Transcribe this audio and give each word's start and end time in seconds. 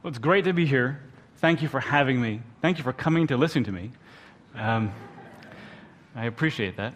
Well, 0.00 0.10
it's 0.10 0.18
great 0.18 0.44
to 0.44 0.52
be 0.52 0.64
here. 0.64 1.00
Thank 1.38 1.60
you 1.60 1.66
for 1.66 1.80
having 1.80 2.20
me. 2.20 2.40
Thank 2.62 2.78
you 2.78 2.84
for 2.84 2.92
coming 2.92 3.26
to 3.26 3.36
listen 3.36 3.64
to 3.64 3.72
me. 3.72 3.90
Um, 4.54 4.92
I 6.14 6.26
appreciate 6.26 6.76
that. 6.76 6.94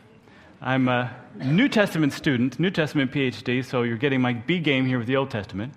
I'm 0.60 0.86
a 0.86 1.12
New 1.34 1.68
Testament 1.68 2.12
student, 2.12 2.60
New 2.60 2.70
Testament 2.70 3.10
PhD, 3.10 3.64
so 3.64 3.82
you're 3.82 3.96
getting 3.96 4.20
my 4.20 4.34
B 4.34 4.60
game 4.60 4.86
here 4.86 4.98
with 4.98 5.08
the 5.08 5.16
Old 5.16 5.32
Testament. 5.32 5.74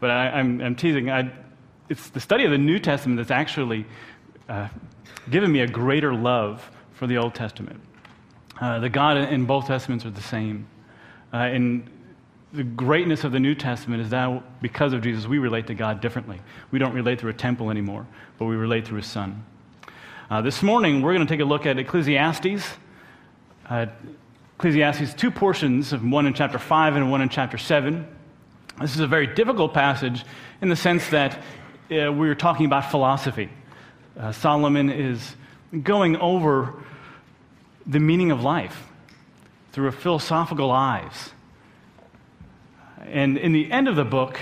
But 0.00 0.12
I, 0.12 0.40
am 0.40 0.76
teasing. 0.76 1.10
I, 1.10 1.30
it's 1.90 2.08
the 2.08 2.20
study 2.20 2.46
of 2.46 2.52
the 2.52 2.58
New 2.58 2.78
Testament 2.78 3.18
that's 3.18 3.30
actually 3.30 3.84
uh, 4.48 4.68
given 5.28 5.52
me 5.52 5.60
a 5.60 5.68
greater 5.68 6.14
love 6.14 6.70
for 6.94 7.06
the 7.06 7.18
Old 7.18 7.34
Testament. 7.34 7.82
Uh, 8.58 8.78
the 8.78 8.88
God 8.88 9.18
in 9.18 9.44
both 9.44 9.66
Testaments 9.66 10.06
are 10.06 10.10
the 10.10 10.22
same. 10.22 10.66
Uh, 11.34 11.36
and 11.36 11.90
the 12.52 12.64
greatness 12.64 13.22
of 13.22 13.32
the 13.32 13.38
New 13.38 13.54
Testament 13.54 14.02
is 14.02 14.10
that 14.10 14.60
because 14.60 14.92
of 14.92 15.02
Jesus, 15.02 15.26
we 15.26 15.38
relate 15.38 15.68
to 15.68 15.74
God 15.74 16.00
differently. 16.00 16.40
We 16.70 16.78
don't 16.78 16.94
relate 16.94 17.20
through 17.20 17.30
a 17.30 17.34
temple 17.34 17.70
anymore, 17.70 18.06
but 18.38 18.46
we 18.46 18.56
relate 18.56 18.86
through 18.86 18.98
His 18.98 19.06
Son. 19.06 19.44
Uh, 20.28 20.42
this 20.42 20.62
morning, 20.62 21.02
we're 21.02 21.14
going 21.14 21.26
to 21.26 21.32
take 21.32 21.40
a 21.40 21.44
look 21.44 21.66
at 21.66 21.78
Ecclesiastes. 21.78 22.64
Uh, 23.68 23.86
Ecclesiastes, 24.58 25.14
two 25.14 25.30
portions 25.30 25.94
one 25.94 26.26
in 26.26 26.34
chapter 26.34 26.58
5 26.58 26.96
and 26.96 27.10
one 27.10 27.20
in 27.20 27.28
chapter 27.28 27.56
7. 27.56 28.06
This 28.80 28.94
is 28.94 29.00
a 29.00 29.06
very 29.06 29.28
difficult 29.28 29.72
passage 29.72 30.24
in 30.60 30.68
the 30.68 30.76
sense 30.76 31.08
that 31.10 31.34
uh, 31.90 32.12
we're 32.12 32.34
talking 32.34 32.66
about 32.66 32.90
philosophy. 32.90 33.48
Uh, 34.18 34.32
Solomon 34.32 34.90
is 34.90 35.36
going 35.82 36.16
over 36.16 36.74
the 37.86 38.00
meaning 38.00 38.32
of 38.32 38.42
life 38.42 38.88
through 39.72 39.86
a 39.86 39.92
philosophical 39.92 40.70
eyes. 40.70 41.30
And 43.10 43.36
in 43.36 43.52
the 43.52 43.70
end 43.70 43.88
of 43.88 43.96
the 43.96 44.04
book, 44.04 44.38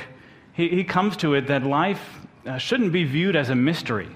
he, 0.53 0.69
he 0.69 0.85
comes 0.85 1.17
to 1.19 1.35
it 1.35 1.47
that 1.47 1.65
life 1.65 2.21
uh, 2.47 2.59
shouldn't 2.59 2.93
be 2.93 3.05
viewed 3.05 3.37
as 3.37 3.51
a 3.51 3.55
mystery 3.55 4.09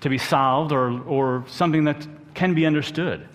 to 0.00 0.08
be 0.08 0.18
solved 0.18 0.72
or, 0.72 1.02
or 1.02 1.44
something 1.48 1.84
that 1.84 2.06
can 2.34 2.54
be 2.54 2.66
understood, 2.66 3.26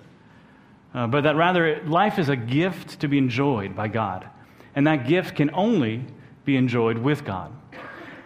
uh, 0.94 1.08
but 1.08 1.22
that 1.22 1.36
rather 1.36 1.82
life 1.84 2.20
is 2.20 2.30
a 2.30 2.36
gift 2.36 3.00
to 3.00 3.08
be 3.08 3.18
enjoyed 3.18 3.76
by 3.76 3.88
God. 3.88 4.28
And 4.76 4.88
that 4.88 5.08
gift 5.08 5.36
can 5.36 5.50
only 5.54 6.06
be 6.46 6.56
enjoyed 6.56 6.98
with 6.98 7.26
God. 7.26 7.52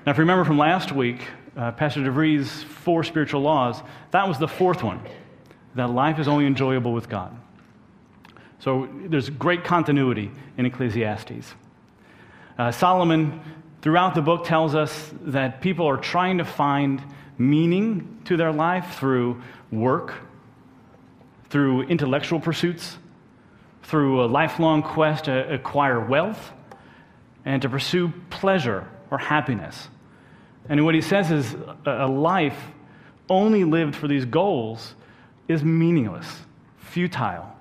Now, 0.05 0.11
if 0.11 0.17
you 0.17 0.21
remember 0.21 0.45
from 0.45 0.57
last 0.57 0.91
week, 0.91 1.21
uh, 1.57 1.71
Pastor 1.71 2.01
DeVries' 2.01 2.63
four 2.63 3.03
spiritual 3.03 3.41
laws, 3.41 3.81
that 4.11 4.27
was 4.27 4.37
the 4.37 4.47
fourth 4.47 4.83
one 4.83 4.99
that 5.75 5.89
life 5.89 6.19
is 6.19 6.27
only 6.27 6.45
enjoyable 6.45 6.93
with 6.93 7.09
God. 7.09 7.35
So 8.59 8.89
there's 9.07 9.29
great 9.29 9.63
continuity 9.63 10.31
in 10.57 10.65
Ecclesiastes. 10.65 11.53
Uh, 12.57 12.71
Solomon, 12.71 13.41
throughout 13.81 14.15
the 14.15 14.21
book, 14.21 14.45
tells 14.45 14.75
us 14.75 15.13
that 15.21 15.59
people 15.59 15.87
are 15.87 15.97
trying 15.97 16.37
to 16.37 16.45
find 16.45 17.01
meaning 17.37 18.21
to 18.25 18.37
their 18.37 18.53
life 18.53 18.97
through 18.97 19.41
work, 19.71 20.13
through 21.49 21.83
intellectual 21.83 22.39
pursuits, 22.39 22.97
through 23.83 24.23
a 24.23 24.27
lifelong 24.27 24.81
quest 24.81 25.25
to 25.25 25.53
acquire 25.53 25.99
wealth, 25.99 26.53
and 27.43 27.61
to 27.61 27.69
pursue 27.69 28.11
pleasure 28.29 28.87
or 29.11 29.17
happiness. 29.17 29.89
And 30.69 30.83
what 30.85 30.95
he 30.95 31.01
says 31.01 31.31
is 31.31 31.55
a 31.85 32.07
life 32.07 32.57
only 33.29 33.63
lived 33.65 33.95
for 33.95 34.07
these 34.07 34.25
goals 34.25 34.95
is 35.47 35.63
meaningless, 35.63 36.27
futile. 36.77 37.51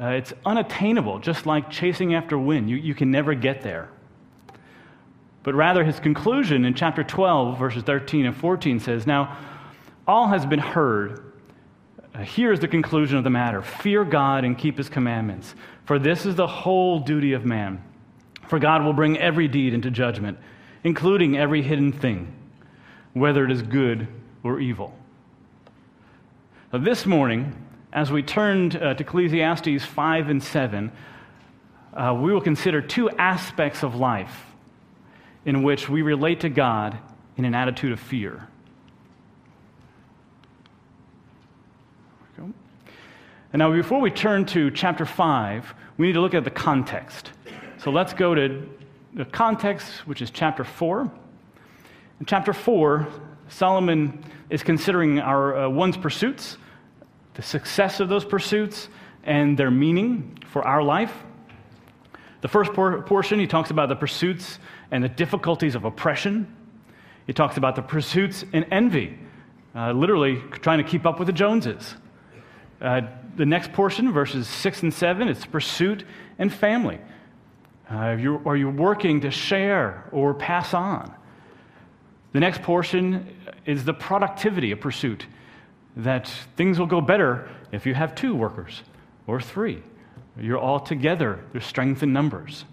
Uh, 0.00 0.08
it's 0.08 0.32
unattainable, 0.44 1.18
just 1.18 1.46
like 1.46 1.70
chasing 1.70 2.14
after 2.14 2.38
wind. 2.38 2.68
You, 2.68 2.76
you 2.76 2.94
can 2.94 3.10
never 3.10 3.34
get 3.34 3.62
there. 3.62 3.88
But 5.42 5.54
rather, 5.54 5.82
his 5.82 5.98
conclusion 5.98 6.64
in 6.64 6.74
chapter 6.74 7.02
12, 7.02 7.58
verses 7.58 7.82
13 7.82 8.26
and 8.26 8.36
14 8.36 8.78
says, 8.78 9.06
Now, 9.06 9.36
all 10.06 10.28
has 10.28 10.46
been 10.46 10.60
heard. 10.60 11.32
Here 12.24 12.52
is 12.52 12.60
the 12.60 12.68
conclusion 12.68 13.16
of 13.16 13.24
the 13.24 13.30
matter 13.30 13.62
Fear 13.62 14.04
God 14.04 14.44
and 14.44 14.56
keep 14.56 14.76
his 14.76 14.88
commandments, 14.88 15.54
for 15.84 15.98
this 15.98 16.26
is 16.26 16.36
the 16.36 16.46
whole 16.46 17.00
duty 17.00 17.32
of 17.32 17.44
man. 17.44 17.82
For 18.48 18.58
God 18.58 18.84
will 18.84 18.92
bring 18.92 19.18
every 19.18 19.48
deed 19.48 19.72
into 19.72 19.90
judgment, 19.90 20.38
including 20.84 21.38
every 21.38 21.62
hidden 21.62 21.90
thing, 21.90 22.32
whether 23.14 23.44
it 23.44 23.50
is 23.50 23.62
good 23.62 24.06
or 24.44 24.60
evil. 24.60 24.94
Now, 26.72 26.80
this 26.80 27.06
morning, 27.06 27.56
as 27.92 28.12
we 28.12 28.22
turned 28.22 28.76
uh, 28.76 28.94
to 28.94 29.02
Ecclesiastes 29.02 29.84
5 29.84 30.28
and 30.28 30.42
7, 30.42 30.92
uh, 31.94 32.16
we 32.20 32.32
will 32.32 32.40
consider 32.40 32.80
two 32.80 33.10
aspects 33.10 33.82
of 33.82 33.94
life 33.94 34.51
in 35.44 35.62
which 35.62 35.88
we 35.88 36.02
relate 36.02 36.40
to 36.40 36.48
God 36.48 36.98
in 37.36 37.44
an 37.44 37.54
attitude 37.54 37.92
of 37.92 38.00
fear. 38.00 38.48
And 43.52 43.58
now, 43.58 43.70
before 43.70 44.00
we 44.00 44.10
turn 44.10 44.46
to 44.46 44.70
chapter 44.70 45.04
5, 45.04 45.74
we 45.98 46.06
need 46.06 46.14
to 46.14 46.22
look 46.22 46.32
at 46.32 46.44
the 46.44 46.50
context. 46.50 47.32
So 47.76 47.90
let's 47.90 48.14
go 48.14 48.34
to 48.34 48.66
the 49.12 49.26
context, 49.26 50.06
which 50.06 50.22
is 50.22 50.30
chapter 50.30 50.64
4. 50.64 51.10
In 52.20 52.26
chapter 52.26 52.54
4, 52.54 53.06
Solomon 53.48 54.24
is 54.48 54.62
considering 54.62 55.18
our 55.20 55.64
uh, 55.64 55.68
one's 55.68 55.98
pursuits, 55.98 56.56
the 57.34 57.42
success 57.42 58.00
of 58.00 58.08
those 58.08 58.24
pursuits, 58.24 58.88
and 59.22 59.58
their 59.58 59.70
meaning 59.70 60.38
for 60.46 60.66
our 60.66 60.82
life. 60.82 61.12
The 62.40 62.48
first 62.48 62.72
por- 62.72 63.02
portion, 63.02 63.38
he 63.38 63.46
talks 63.46 63.70
about 63.70 63.90
the 63.90 63.96
pursuits 63.96 64.58
and 64.92 65.02
the 65.02 65.08
difficulties 65.08 65.74
of 65.74 65.84
oppression. 65.84 66.54
He 67.26 67.32
talks 67.32 67.56
about 67.56 67.74
the 67.74 67.82
pursuits 67.82 68.44
and 68.52 68.64
envy, 68.70 69.18
uh, 69.74 69.90
literally 69.92 70.40
trying 70.60 70.78
to 70.78 70.84
keep 70.84 71.06
up 71.06 71.18
with 71.18 71.26
the 71.26 71.32
Joneses. 71.32 71.96
Uh, 72.80 73.00
the 73.36 73.46
next 73.46 73.72
portion, 73.72 74.12
verses 74.12 74.46
6 74.46 74.82
and 74.82 74.94
7, 74.94 75.28
it's 75.28 75.46
pursuit 75.46 76.04
and 76.38 76.52
family. 76.52 77.00
Uh, 77.90 78.16
you, 78.18 78.42
are 78.44 78.56
you 78.56 78.68
working 78.68 79.20
to 79.22 79.30
share 79.30 80.08
or 80.12 80.34
pass 80.34 80.74
on? 80.74 81.12
The 82.32 82.40
next 82.40 82.62
portion 82.62 83.34
is 83.64 83.84
the 83.84 83.94
productivity 83.94 84.72
of 84.72 84.80
pursuit, 84.80 85.26
that 85.96 86.28
things 86.56 86.78
will 86.78 86.86
go 86.86 87.00
better 87.00 87.48
if 87.70 87.86
you 87.86 87.94
have 87.94 88.14
two 88.14 88.34
workers 88.34 88.82
or 89.26 89.40
three. 89.40 89.82
You're 90.38 90.58
all 90.58 90.80
together, 90.80 91.40
there's 91.52 91.66
strength 91.66 92.02
in 92.02 92.12
numbers. 92.12 92.64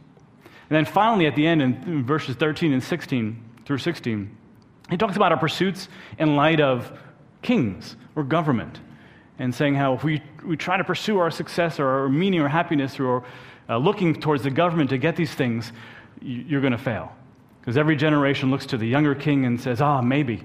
And 0.69 0.75
then 0.75 0.85
finally, 0.85 1.25
at 1.25 1.35
the 1.35 1.47
end, 1.47 1.61
in 1.61 2.05
verses 2.05 2.35
13 2.35 2.73
and 2.73 2.83
16 2.83 3.43
through 3.65 3.79
16, 3.79 4.37
he 4.89 4.97
talks 4.97 5.15
about 5.15 5.31
our 5.31 5.37
pursuits 5.37 5.87
in 6.17 6.35
light 6.35 6.59
of 6.59 6.91
kings 7.41 7.95
or 8.15 8.23
government, 8.23 8.79
and 9.39 9.53
saying 9.53 9.75
how 9.75 9.93
if 9.93 10.03
we, 10.03 10.21
we 10.45 10.57
try 10.57 10.77
to 10.77 10.83
pursue 10.83 11.17
our 11.19 11.31
success 11.31 11.79
or 11.79 11.87
our 11.87 12.09
meaning 12.09 12.41
or 12.41 12.47
happiness 12.47 12.95
through 12.95 13.23
uh, 13.69 13.77
looking 13.77 14.19
towards 14.19 14.43
the 14.43 14.49
government 14.49 14.89
to 14.89 14.97
get 14.97 15.15
these 15.15 15.33
things, 15.33 15.71
you're 16.21 16.61
going 16.61 16.71
to 16.71 16.77
fail. 16.77 17.11
Because 17.61 17.77
every 17.77 17.95
generation 17.95 18.51
looks 18.51 18.65
to 18.67 18.77
the 18.77 18.87
younger 18.87 19.15
king 19.15 19.45
and 19.45 19.59
says, 19.59 19.81
ah, 19.81 20.01
maybe. 20.01 20.43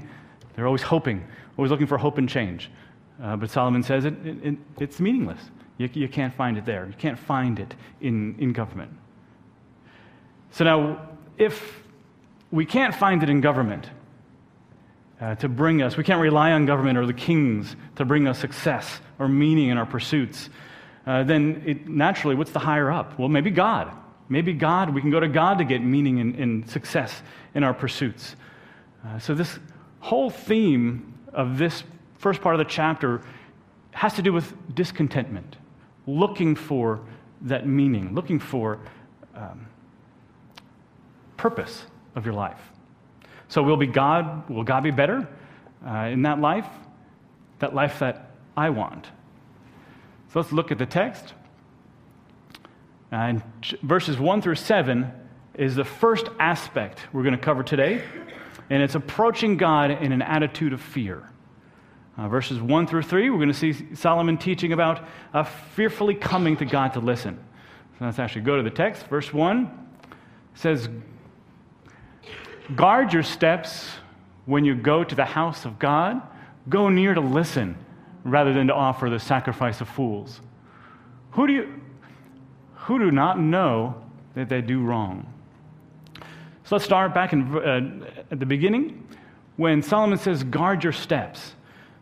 They're 0.54 0.66
always 0.66 0.82
hoping, 0.82 1.26
always 1.56 1.70
looking 1.70 1.86
for 1.86 1.98
hope 1.98 2.18
and 2.18 2.28
change. 2.28 2.70
Uh, 3.22 3.36
but 3.36 3.50
Solomon 3.50 3.82
says 3.82 4.04
it, 4.04 4.14
it, 4.24 4.44
it, 4.44 4.58
it's 4.78 5.00
meaningless. 5.00 5.40
You, 5.78 5.88
you 5.92 6.08
can't 6.08 6.34
find 6.34 6.56
it 6.56 6.64
there. 6.64 6.86
You 6.86 6.94
can't 6.96 7.18
find 7.18 7.58
it 7.58 7.74
in, 8.00 8.36
in 8.38 8.52
government. 8.52 8.92
So 10.54 10.62
now, 10.62 11.00
if 11.36 11.82
we 12.52 12.64
can't 12.64 12.94
find 12.94 13.24
it 13.24 13.28
in 13.28 13.40
government 13.40 13.90
uh, 15.20 15.34
to 15.34 15.48
bring 15.48 15.82
us, 15.82 15.96
we 15.96 16.04
can't 16.04 16.20
rely 16.20 16.52
on 16.52 16.64
government 16.64 16.96
or 16.96 17.06
the 17.06 17.12
kings 17.12 17.74
to 17.96 18.04
bring 18.04 18.28
us 18.28 18.38
success 18.38 19.00
or 19.18 19.26
meaning 19.26 19.70
in 19.70 19.78
our 19.78 19.84
pursuits, 19.84 20.50
uh, 21.08 21.24
then 21.24 21.60
it, 21.66 21.88
naturally, 21.88 22.36
what's 22.36 22.52
the 22.52 22.60
higher 22.60 22.88
up? 22.88 23.18
Well, 23.18 23.28
maybe 23.28 23.50
God. 23.50 23.90
Maybe 24.28 24.52
God, 24.52 24.94
we 24.94 25.00
can 25.00 25.10
go 25.10 25.18
to 25.18 25.26
God 25.26 25.58
to 25.58 25.64
get 25.64 25.82
meaning 25.82 26.20
and, 26.20 26.36
and 26.36 26.70
success 26.70 27.22
in 27.56 27.64
our 27.64 27.74
pursuits. 27.74 28.36
Uh, 29.04 29.18
so, 29.18 29.34
this 29.34 29.58
whole 29.98 30.30
theme 30.30 31.18
of 31.32 31.58
this 31.58 31.82
first 32.18 32.40
part 32.40 32.54
of 32.54 32.60
the 32.60 32.70
chapter 32.70 33.22
has 33.90 34.14
to 34.14 34.22
do 34.22 34.32
with 34.32 34.54
discontentment 34.72 35.56
looking 36.06 36.54
for 36.54 37.00
that 37.40 37.66
meaning, 37.66 38.14
looking 38.14 38.38
for 38.38 38.78
um, 39.34 39.66
purpose 41.44 41.84
of 42.14 42.24
your 42.24 42.32
life. 42.32 42.72
So, 43.48 43.62
will 43.62 43.76
be 43.76 43.86
God? 43.86 44.48
Will 44.48 44.64
God 44.64 44.82
be 44.82 44.90
better 44.90 45.28
uh, 45.86 46.08
in 46.10 46.22
that 46.22 46.40
life? 46.40 46.66
That 47.58 47.74
life 47.74 47.98
that 47.98 48.30
I 48.56 48.70
want. 48.70 49.04
So 50.32 50.40
let's 50.40 50.52
look 50.52 50.72
at 50.72 50.78
the 50.78 50.86
text. 50.86 51.34
And 53.12 53.42
verses 53.82 54.18
1 54.18 54.40
through 54.40 54.54
7 54.54 55.12
is 55.52 55.74
the 55.74 55.84
first 55.84 56.30
aspect 56.40 57.00
we're 57.12 57.24
going 57.24 57.36
to 57.36 57.44
cover 57.44 57.62
today, 57.62 58.02
and 58.70 58.82
it's 58.82 58.94
approaching 58.94 59.58
God 59.58 59.90
in 59.90 60.12
an 60.12 60.22
attitude 60.22 60.72
of 60.72 60.80
fear. 60.80 61.28
Uh, 62.16 62.26
verses 62.26 62.58
1 62.58 62.86
through 62.86 63.02
3, 63.02 63.28
we're 63.28 63.36
going 63.36 63.48
to 63.48 63.54
see 63.54 63.94
Solomon 63.94 64.38
teaching 64.38 64.72
about 64.72 65.06
uh, 65.34 65.42
fearfully 65.42 66.14
coming 66.14 66.56
to 66.56 66.64
God 66.64 66.94
to 66.94 67.00
listen. 67.00 67.38
So 67.98 68.06
let's 68.06 68.18
actually 68.18 68.42
go 68.42 68.56
to 68.56 68.62
the 68.62 68.70
text. 68.70 69.06
Verse 69.08 69.30
1 69.30 69.70
says, 70.54 70.88
guard 72.74 73.12
your 73.12 73.22
steps 73.22 73.88
when 74.46 74.64
you 74.64 74.74
go 74.74 75.04
to 75.04 75.14
the 75.14 75.24
house 75.24 75.64
of 75.64 75.78
God. 75.78 76.22
Go 76.68 76.88
near 76.88 77.14
to 77.14 77.20
listen 77.20 77.76
rather 78.24 78.52
than 78.52 78.68
to 78.68 78.74
offer 78.74 79.10
the 79.10 79.20
sacrifice 79.20 79.80
of 79.80 79.88
fools. 79.88 80.40
Who 81.32 81.46
do 81.46 81.52
you 81.52 81.80
who 82.74 82.98
do 82.98 83.10
not 83.10 83.38
know 83.38 83.94
that 84.34 84.48
they 84.48 84.60
do 84.60 84.82
wrong? 84.82 85.32
So 86.64 86.76
let's 86.76 86.84
start 86.84 87.14
back 87.14 87.32
in, 87.32 87.56
uh, 87.56 88.06
at 88.30 88.38
the 88.38 88.46
beginning 88.46 89.06
when 89.56 89.82
Solomon 89.82 90.18
says, 90.18 90.42
guard 90.44 90.82
your 90.82 90.92
steps. 90.92 91.54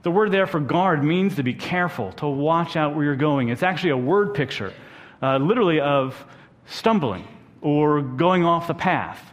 The 0.02 0.10
word 0.10 0.32
there 0.32 0.46
for 0.46 0.58
guard 0.58 1.04
means 1.04 1.36
to 1.36 1.42
be 1.42 1.54
careful, 1.54 2.12
to 2.12 2.26
watch 2.26 2.76
out 2.76 2.94
where 2.94 3.04
you're 3.04 3.16
going. 3.16 3.48
It's 3.50 3.62
actually 3.62 3.90
a 3.90 3.96
word 3.96 4.34
picture, 4.34 4.72
uh, 5.20 5.36
literally, 5.38 5.80
of 5.80 6.24
stumbling 6.66 7.26
or 7.60 8.02
going 8.02 8.44
off 8.44 8.66
the 8.66 8.74
path. 8.74 9.31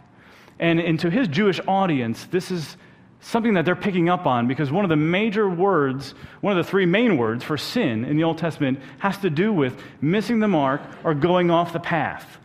And, 0.60 0.78
and 0.78 1.00
to 1.00 1.10
his 1.10 1.26
Jewish 1.26 1.58
audience, 1.66 2.26
this 2.26 2.50
is 2.50 2.76
something 3.20 3.54
that 3.54 3.64
they're 3.64 3.74
picking 3.74 4.08
up 4.08 4.26
on 4.26 4.46
because 4.46 4.70
one 4.70 4.84
of 4.84 4.90
the 4.90 4.96
major 4.96 5.48
words, 5.48 6.14
one 6.42 6.56
of 6.56 6.64
the 6.64 6.70
three 6.70 6.86
main 6.86 7.16
words 7.16 7.42
for 7.42 7.56
sin 7.56 8.04
in 8.04 8.16
the 8.16 8.24
Old 8.24 8.38
Testament 8.38 8.78
has 8.98 9.16
to 9.18 9.30
do 9.30 9.52
with 9.52 9.82
missing 10.02 10.38
the 10.38 10.48
mark 10.48 10.82
or 11.02 11.14
going 11.14 11.50
off 11.50 11.72
the 11.72 11.80
path. 11.80 12.38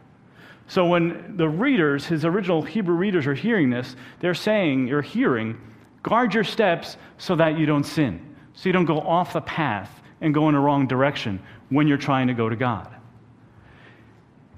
So 0.67 0.85
when 0.85 1.35
the 1.38 1.47
readers, 1.47 2.06
his 2.06 2.25
original 2.25 2.62
Hebrew 2.62 2.95
readers, 2.95 3.27
are 3.27 3.35
hearing 3.35 3.69
this, 3.69 3.95
they're 4.21 4.33
saying, 4.33 4.88
you're 4.88 5.01
hearing, 5.01 5.59
guard 6.01 6.33
your 6.33 6.44
steps 6.45 6.97
so 7.18 7.35
that 7.35 7.57
you 7.57 7.65
don't 7.65 7.83
sin, 7.83 8.35
so 8.53 8.69
you 8.69 8.73
don't 8.73 8.85
go 8.85 9.00
off 9.00 9.33
the 9.33 9.41
path 9.41 10.01
and 10.21 10.33
go 10.33 10.47
in 10.47 10.56
the 10.56 10.59
wrong 10.59 10.88
direction 10.88 11.39
when 11.69 11.85
you're 11.88 11.97
trying 11.97 12.27
to 12.27 12.33
go 12.33 12.47
to 12.47 12.56
God. 12.56 12.95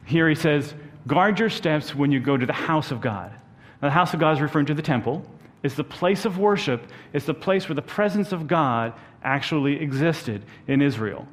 Here 0.05 0.29
he 0.29 0.35
says, 0.35 0.75
guard 1.07 1.39
your 1.39 1.49
steps 1.49 1.93
when 1.93 2.11
you 2.11 2.19
go 2.19 2.37
to 2.37 2.45
the 2.45 2.53
house 2.53 2.91
of 2.91 3.01
God. 3.01 3.33
Now, 3.81 3.89
the 3.89 3.93
house 3.93 4.13
of 4.13 4.19
God 4.19 4.35
is 4.35 4.41
referring 4.41 4.65
to 4.67 4.73
the 4.73 4.81
temple. 4.81 5.25
It's 5.63 5.75
the 5.75 5.83
place 5.83 6.25
of 6.25 6.37
worship. 6.37 6.87
It's 7.13 7.25
the 7.25 7.33
place 7.33 7.67
where 7.67 7.75
the 7.75 7.81
presence 7.81 8.31
of 8.31 8.47
God 8.47 8.93
actually 9.23 9.81
existed 9.81 10.45
in 10.67 10.81
Israel. 10.81 11.27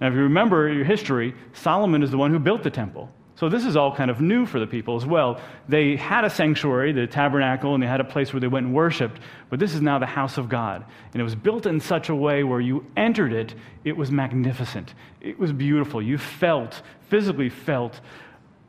Now, 0.00 0.08
if 0.08 0.14
you 0.14 0.20
remember 0.20 0.72
your 0.72 0.84
history, 0.84 1.34
Solomon 1.52 2.02
is 2.02 2.10
the 2.10 2.18
one 2.18 2.30
who 2.30 2.38
built 2.38 2.62
the 2.62 2.70
temple. 2.70 3.10
So 3.40 3.48
this 3.48 3.64
is 3.64 3.74
all 3.74 3.94
kind 3.94 4.10
of 4.10 4.20
new 4.20 4.44
for 4.44 4.58
the 4.58 4.66
people 4.66 4.96
as 4.96 5.06
well. 5.06 5.40
They 5.66 5.96
had 5.96 6.26
a 6.26 6.30
sanctuary, 6.30 6.92
the 6.92 7.06
tabernacle, 7.06 7.72
and 7.72 7.82
they 7.82 7.86
had 7.86 8.00
a 8.00 8.04
place 8.04 8.34
where 8.34 8.40
they 8.40 8.46
went 8.46 8.66
and 8.66 8.74
worshiped, 8.74 9.18
but 9.48 9.58
this 9.58 9.74
is 9.74 9.80
now 9.80 9.98
the 9.98 10.04
house 10.04 10.36
of 10.36 10.50
God. 10.50 10.84
And 11.14 11.20
it 11.20 11.24
was 11.24 11.34
built 11.34 11.64
in 11.64 11.80
such 11.80 12.10
a 12.10 12.14
way 12.14 12.44
where 12.44 12.60
you 12.60 12.84
entered 12.98 13.32
it, 13.32 13.54
it 13.84 13.96
was 13.96 14.10
magnificent. 14.10 14.92
It 15.22 15.38
was 15.38 15.54
beautiful. 15.54 16.02
You 16.02 16.18
felt, 16.18 16.82
physically 17.08 17.48
felt, 17.48 18.00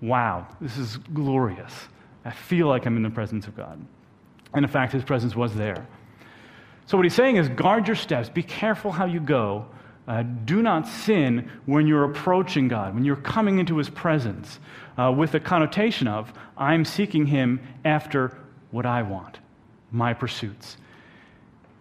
wow, 0.01 0.47
this 0.61 0.77
is 0.77 0.95
glorious. 1.13 1.73
I 2.23 2.31
feel 2.31 2.67
like 2.67 2.85
I'm 2.85 2.97
in 2.97 3.03
the 3.03 3.09
presence 3.09 3.47
of 3.47 3.55
God. 3.55 3.83
And 4.53 4.65
in 4.65 4.71
fact, 4.71 4.93
his 4.93 5.03
presence 5.03 5.35
was 5.35 5.55
there. 5.55 5.87
So 6.85 6.97
what 6.97 7.03
he's 7.03 7.13
saying 7.13 7.37
is 7.37 7.49
guard 7.49 7.87
your 7.87 7.95
steps, 7.95 8.29
be 8.29 8.43
careful 8.43 8.91
how 8.91 9.05
you 9.05 9.19
go 9.19 9.65
uh, 10.07 10.23
do 10.23 10.61
not 10.61 10.87
sin 10.87 11.49
when 11.65 11.87
you're 11.87 12.03
approaching 12.03 12.67
God, 12.67 12.95
when 12.95 13.05
you're 13.05 13.15
coming 13.15 13.59
into 13.59 13.77
His 13.77 13.89
presence, 13.89 14.59
uh, 14.97 15.13
with 15.15 15.31
the 15.31 15.39
connotation 15.39 16.07
of, 16.07 16.33
I'm 16.57 16.83
seeking 16.85 17.25
Him 17.25 17.61
after 17.85 18.37
what 18.71 18.85
I 18.85 19.03
want, 19.03 19.39
my 19.91 20.13
pursuits. 20.13 20.77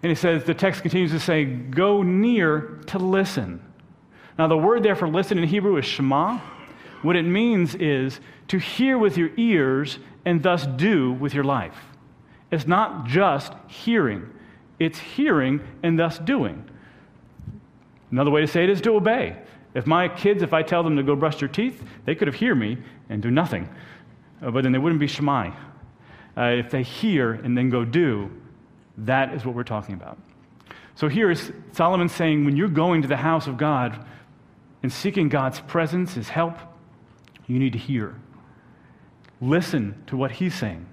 And 0.03 0.11
he 0.11 0.15
says, 0.15 0.45
the 0.45 0.55
text 0.55 0.83
continues 0.83 1.11
to 1.11 1.21
say, 1.21 1.45
go 1.45 2.03
near 2.03 2.81
to 2.87 2.99
listen. 2.99 3.63
Now, 4.39 4.47
the 4.47 4.57
word 4.57 4.83
there 4.83 4.97
for 4.97 5.09
listen 5.09 5.37
in 5.37 5.47
Hebrew 5.47 5.77
is 5.77 5.85
shema. 5.85 6.39
What 7.03 7.17
it 7.17 7.25
means 7.25 7.75
is 7.75 8.21
to 8.49 8.59
hear 8.59 8.97
with 8.97 9.19
your 9.19 9.31
ears 9.37 9.99
and 10.25 10.43
thus 10.43 10.67
do 10.67 11.13
with 11.13 11.35
your 11.35 11.45
life. 11.45 11.77
It's 12.51 12.67
not 12.67 13.07
just 13.07 13.53
hearing, 13.69 14.29
it's 14.79 14.99
hearing 14.99 15.61
and 15.83 15.99
thus 15.99 16.19
doing. 16.19 16.69
Another 18.11 18.31
way 18.31 18.41
to 18.41 18.47
say 18.47 18.65
it 18.65 18.71
is 18.71 18.81
to 18.83 18.97
obey. 18.97 19.37
If 19.75 19.87
my 19.87 20.09
kids, 20.09 20.43
if 20.43 20.53
I 20.53 20.63
tell 20.63 20.83
them 20.83 20.97
to 20.97 21.03
go 21.03 21.15
brush 21.15 21.39
their 21.39 21.49
teeth, 21.49 21.83
they 22.05 22.15
could 22.15 22.27
have 22.27 22.35
hear 22.35 22.55
me 22.55 22.79
and 23.09 23.23
do 23.23 23.31
nothing. 23.31 23.69
Uh, 24.43 24.51
but 24.51 24.65
then 24.65 24.73
they 24.73 24.79
wouldn't 24.79 25.01
be 25.01 25.07
Shemai. 25.07 25.55
Uh, 26.37 26.43
if 26.43 26.71
they 26.71 26.83
hear 26.83 27.33
and 27.33 27.57
then 27.57 27.71
go 27.71 27.85
do, 27.85 28.31
that 28.99 29.33
is 29.33 29.45
what 29.45 29.55
we're 29.55 29.63
talking 29.63 29.95
about. 29.95 30.19
So 30.95 31.09
here 31.09 31.31
is 31.31 31.53
Solomon 31.73 32.09
saying 32.09 32.45
when 32.45 32.57
you're 32.57 32.69
going 32.69 33.03
to 33.03 33.09
the 33.09 33.17
house 33.17 33.47
of 33.47 33.57
God 33.57 34.05
and 34.83 34.93
seeking 34.93 35.29
God's 35.29 35.61
presence, 35.61 36.15
his 36.15 36.29
help, 36.29 36.59
you 37.47 37.59
need 37.59 37.73
to 37.73 37.79
hear. 37.79 38.17
Listen 39.41 40.03
to 40.07 40.17
what 40.17 40.31
he's 40.33 40.55
saying, 40.55 40.87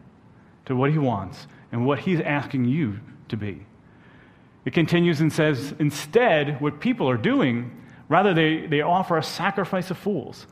to 0.66 0.76
what 0.76 0.92
he 0.92 0.98
wants, 0.98 1.48
and 1.72 1.86
what 1.86 2.00
he's 2.00 2.22
asking 2.22 2.66
you 2.66 3.00
to 3.30 3.38
be. 3.38 3.66
It 4.66 4.74
continues 4.74 5.22
and 5.22 5.32
says, 5.32 5.74
instead, 5.80 6.60
what 6.62 6.80
people 6.80 7.10
are 7.10 7.18
doing, 7.18 7.72
rather, 8.10 8.34
they, 8.34 8.68
they 8.68 8.82
offer 8.82 9.18
a 9.18 9.24
sacrifice 9.24 9.92
of 9.92 9.98
fools. 9.98 10.48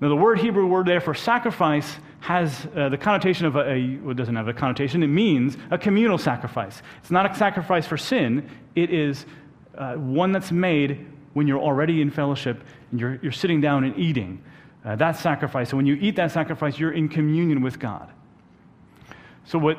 Now, 0.00 0.08
the 0.08 0.16
word 0.16 0.40
Hebrew 0.40 0.66
word 0.66 0.86
there 0.86 1.00
for 1.00 1.14
sacrifice 1.14 1.96
has 2.20 2.66
uh, 2.76 2.88
the 2.88 2.98
connotation 2.98 3.46
of 3.46 3.56
a, 3.56 3.70
a 3.70 3.96
well, 4.02 4.10
it 4.10 4.16
doesn't 4.16 4.36
have 4.36 4.48
a 4.48 4.52
connotation, 4.52 5.02
it 5.02 5.08
means 5.08 5.56
a 5.70 5.78
communal 5.78 6.18
sacrifice. 6.18 6.82
It's 7.00 7.10
not 7.10 7.30
a 7.30 7.34
sacrifice 7.34 7.86
for 7.86 7.96
sin, 7.96 8.48
it 8.74 8.90
is 8.90 9.26
uh, 9.78 9.94
one 9.94 10.32
that's 10.32 10.52
made 10.52 11.06
when 11.34 11.46
you're 11.46 11.60
already 11.60 12.00
in 12.00 12.10
fellowship 12.10 12.64
and 12.90 12.98
you're, 13.00 13.18
you're 13.22 13.32
sitting 13.32 13.60
down 13.60 13.84
and 13.84 13.96
eating. 13.98 14.42
Uh, 14.86 14.94
that 14.94 15.16
sacrifice. 15.16 15.70
So 15.70 15.76
when 15.76 15.84
you 15.84 15.98
eat 16.00 16.14
that 16.16 16.30
sacrifice, 16.30 16.78
you're 16.78 16.92
in 16.92 17.08
communion 17.08 17.60
with 17.60 17.80
God. 17.80 18.08
So, 19.44 19.58
what 19.58 19.78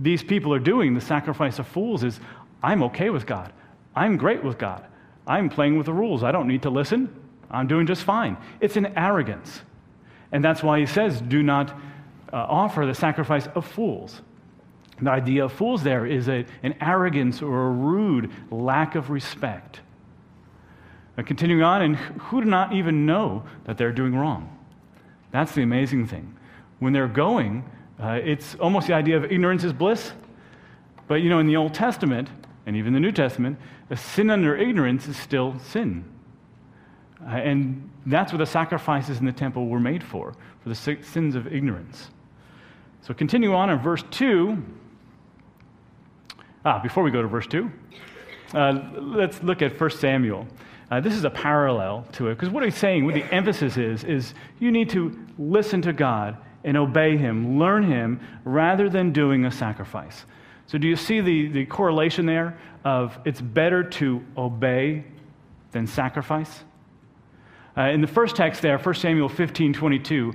these 0.00 0.22
people 0.22 0.52
are 0.52 0.60
doing, 0.60 0.94
the 0.94 1.00
sacrifice 1.00 1.58
of 1.58 1.66
fools, 1.66 2.04
is 2.04 2.20
I'm 2.62 2.82
okay 2.84 3.10
with 3.10 3.24
God. 3.24 3.52
I'm 3.94 4.16
great 4.16 4.42
with 4.42 4.58
God. 4.58 4.84
I'm 5.26 5.48
playing 5.48 5.76
with 5.76 5.86
the 5.86 5.92
rules. 5.92 6.22
I 6.22 6.32
don't 6.32 6.48
need 6.48 6.62
to 6.62 6.70
listen. 6.70 7.14
I'm 7.50 7.66
doing 7.66 7.86
just 7.86 8.02
fine. 8.02 8.36
It's 8.60 8.76
an 8.76 8.86
arrogance. 8.96 9.62
And 10.32 10.44
that's 10.44 10.62
why 10.62 10.80
he 10.80 10.86
says, 10.86 11.20
do 11.20 11.42
not 11.42 11.70
uh, 12.32 12.36
offer 12.36 12.84
the 12.84 12.94
sacrifice 12.94 13.46
of 13.54 13.66
fools. 13.66 14.22
The 15.00 15.10
idea 15.10 15.44
of 15.44 15.52
fools 15.52 15.82
there 15.82 16.06
is 16.06 16.28
a, 16.28 16.44
an 16.62 16.74
arrogance 16.80 17.42
or 17.42 17.68
a 17.68 17.70
rude 17.70 18.30
lack 18.50 18.94
of 18.94 19.10
respect. 19.10 19.80
Uh, 21.18 21.22
continuing 21.22 21.62
on, 21.62 21.82
and 21.82 21.96
who 21.96 22.40
do 22.40 22.48
not 22.48 22.72
even 22.72 23.04
know 23.04 23.42
that 23.64 23.76
they're 23.76 23.90
doing 23.90 24.14
wrong. 24.14 24.56
That's 25.32 25.52
the 25.52 25.62
amazing 25.62 26.06
thing. 26.06 26.36
When 26.78 26.92
they're 26.92 27.08
going, 27.08 27.68
uh, 28.00 28.20
it's 28.22 28.54
almost 28.56 28.86
the 28.86 28.94
idea 28.94 29.16
of 29.16 29.24
ignorance 29.24 29.64
is 29.64 29.72
bliss. 29.72 30.12
But 31.08 31.16
you 31.16 31.28
know, 31.28 31.40
in 31.40 31.48
the 31.48 31.56
Old 31.56 31.74
Testament, 31.74 32.28
and 32.66 32.76
even 32.76 32.92
the 32.92 33.00
New 33.00 33.10
Testament, 33.10 33.58
a 33.90 33.96
sin 33.96 34.30
under 34.30 34.56
ignorance 34.56 35.08
is 35.08 35.16
still 35.16 35.58
sin. 35.58 36.04
Uh, 37.26 37.30
and 37.30 37.90
that's 38.06 38.32
what 38.32 38.38
the 38.38 38.46
sacrifices 38.46 39.18
in 39.18 39.26
the 39.26 39.32
temple 39.32 39.66
were 39.66 39.80
made 39.80 40.04
for, 40.04 40.34
for 40.62 40.68
the 40.68 40.74
sins 40.74 41.34
of 41.34 41.52
ignorance. 41.52 42.10
So 43.02 43.12
continue 43.12 43.54
on 43.54 43.70
in 43.70 43.78
verse 43.78 44.04
2. 44.10 44.62
Ah, 46.64 46.78
before 46.78 47.02
we 47.02 47.10
go 47.10 47.22
to 47.22 47.28
verse 47.28 47.46
2, 47.46 47.70
uh, 48.54 48.80
let's 48.94 49.42
look 49.42 49.62
at 49.62 49.80
1 49.80 49.90
Samuel. 49.90 50.46
Uh, 50.90 51.00
this 51.00 51.14
is 51.14 51.24
a 51.24 51.30
parallel 51.30 52.06
to 52.12 52.28
it, 52.28 52.34
because 52.34 52.48
what 52.48 52.64
he's 52.64 52.76
saying, 52.76 53.04
what 53.04 53.14
the 53.14 53.24
emphasis 53.34 53.76
is, 53.76 54.04
is 54.04 54.32
you 54.58 54.70
need 54.70 54.88
to 54.90 55.18
listen 55.38 55.82
to 55.82 55.92
God 55.92 56.36
and 56.64 56.76
obey 56.76 57.16
Him, 57.16 57.58
learn 57.58 57.82
Him, 57.84 58.20
rather 58.44 58.88
than 58.88 59.12
doing 59.12 59.44
a 59.44 59.50
sacrifice. 59.50 60.24
So, 60.66 60.78
do 60.78 60.88
you 60.88 60.96
see 60.96 61.20
the, 61.20 61.48
the 61.48 61.66
correlation 61.66 62.26
there 62.26 62.58
of 62.84 63.18
it's 63.24 63.40
better 63.40 63.82
to 63.82 64.22
obey 64.36 65.04
than 65.72 65.86
sacrifice? 65.86 66.64
Uh, 67.76 67.82
in 67.82 68.00
the 68.00 68.06
first 68.06 68.36
text 68.36 68.60
there, 68.60 68.76
1 68.76 68.94
Samuel 68.94 69.28
15 69.28 69.72
22, 69.72 70.34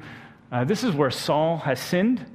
uh, 0.52 0.64
this 0.64 0.84
is 0.84 0.94
where 0.94 1.12
Saul 1.12 1.58
has 1.58 1.80
sinned 1.80 2.26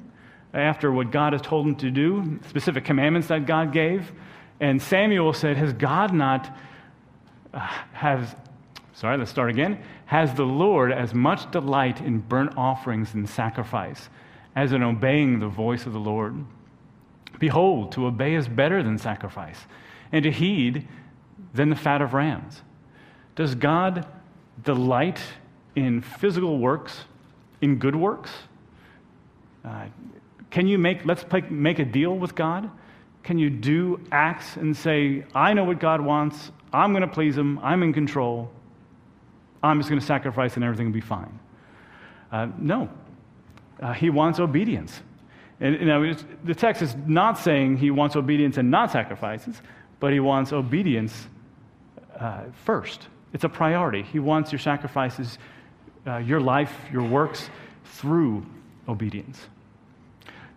after 0.52 0.92
what 0.92 1.10
God 1.10 1.32
has 1.32 1.42
told 1.42 1.66
him 1.66 1.76
to 1.76 1.90
do, 1.90 2.38
specific 2.48 2.84
commandments 2.84 3.28
that 3.28 3.46
God 3.46 3.72
gave. 3.72 4.12
And 4.60 4.80
Samuel 4.82 5.32
said, 5.32 5.56
Has 5.56 5.72
God 5.72 6.12
not, 6.12 6.50
has, 7.54 8.34
sorry, 8.94 9.16
let's 9.16 9.30
start 9.30 9.50
again. 9.50 9.82
Has 10.06 10.34
the 10.34 10.44
Lord 10.44 10.92
as 10.92 11.14
much 11.14 11.50
delight 11.50 12.00
in 12.00 12.18
burnt 12.18 12.56
offerings 12.56 13.14
and 13.14 13.28
sacrifice 13.28 14.08
as 14.56 14.72
in 14.72 14.82
obeying 14.82 15.38
the 15.40 15.48
voice 15.48 15.86
of 15.86 15.92
the 15.92 16.00
Lord? 16.00 16.44
Behold, 17.38 17.92
to 17.92 18.06
obey 18.06 18.34
is 18.34 18.48
better 18.48 18.82
than 18.82 18.98
sacrifice, 18.98 19.66
and 20.10 20.24
to 20.24 20.30
heed 20.30 20.88
than 21.54 21.70
the 21.70 21.76
fat 21.76 22.02
of 22.02 22.14
rams. 22.14 22.62
Does 23.36 23.54
God 23.54 24.06
delight 24.64 25.20
in 25.76 26.00
physical 26.00 26.58
works, 26.58 27.04
in 27.60 27.76
good 27.76 27.94
works? 27.94 28.30
Uh, 29.64 29.86
can 30.50 30.66
you 30.66 30.78
make, 30.78 31.04
let's 31.04 31.22
play, 31.22 31.42
make 31.42 31.78
a 31.78 31.84
deal 31.84 32.16
with 32.16 32.34
God? 32.34 32.70
Can 33.22 33.38
you 33.38 33.50
do 33.50 34.00
acts 34.10 34.56
and 34.56 34.76
say, 34.76 35.24
I 35.34 35.52
know 35.52 35.64
what 35.64 35.78
God 35.78 36.00
wants, 36.00 36.50
I'm 36.72 36.92
going 36.92 37.02
to 37.02 37.08
please 37.08 37.36
Him, 37.36 37.58
I'm 37.60 37.82
in 37.82 37.92
control, 37.92 38.50
I'm 39.62 39.78
just 39.78 39.88
going 39.88 40.00
to 40.00 40.06
sacrifice 40.06 40.56
and 40.56 40.64
everything 40.64 40.86
will 40.86 40.94
be 40.94 41.00
fine? 41.00 41.38
Uh, 42.30 42.48
no. 42.58 42.88
Uh, 43.80 43.92
he 43.92 44.10
wants 44.10 44.38
obedience. 44.38 45.00
And 45.60 45.74
you 45.80 45.86
know, 45.86 46.14
the 46.44 46.54
text 46.54 46.82
is 46.82 46.94
not 47.06 47.38
saying 47.38 47.78
he 47.78 47.90
wants 47.90 48.16
obedience 48.16 48.58
and 48.58 48.70
not 48.70 48.92
sacrifices, 48.92 49.60
but 49.98 50.12
he 50.12 50.20
wants 50.20 50.52
obedience 50.52 51.26
uh, 52.18 52.42
first. 52.64 53.08
It's 53.32 53.44
a 53.44 53.48
priority. 53.48 54.02
He 54.02 54.18
wants 54.18 54.52
your 54.52 54.58
sacrifices, 54.58 55.38
uh, 56.06 56.18
your 56.18 56.40
life, 56.40 56.72
your 56.92 57.04
works 57.04 57.50
through 57.84 58.46
obedience. 58.88 59.40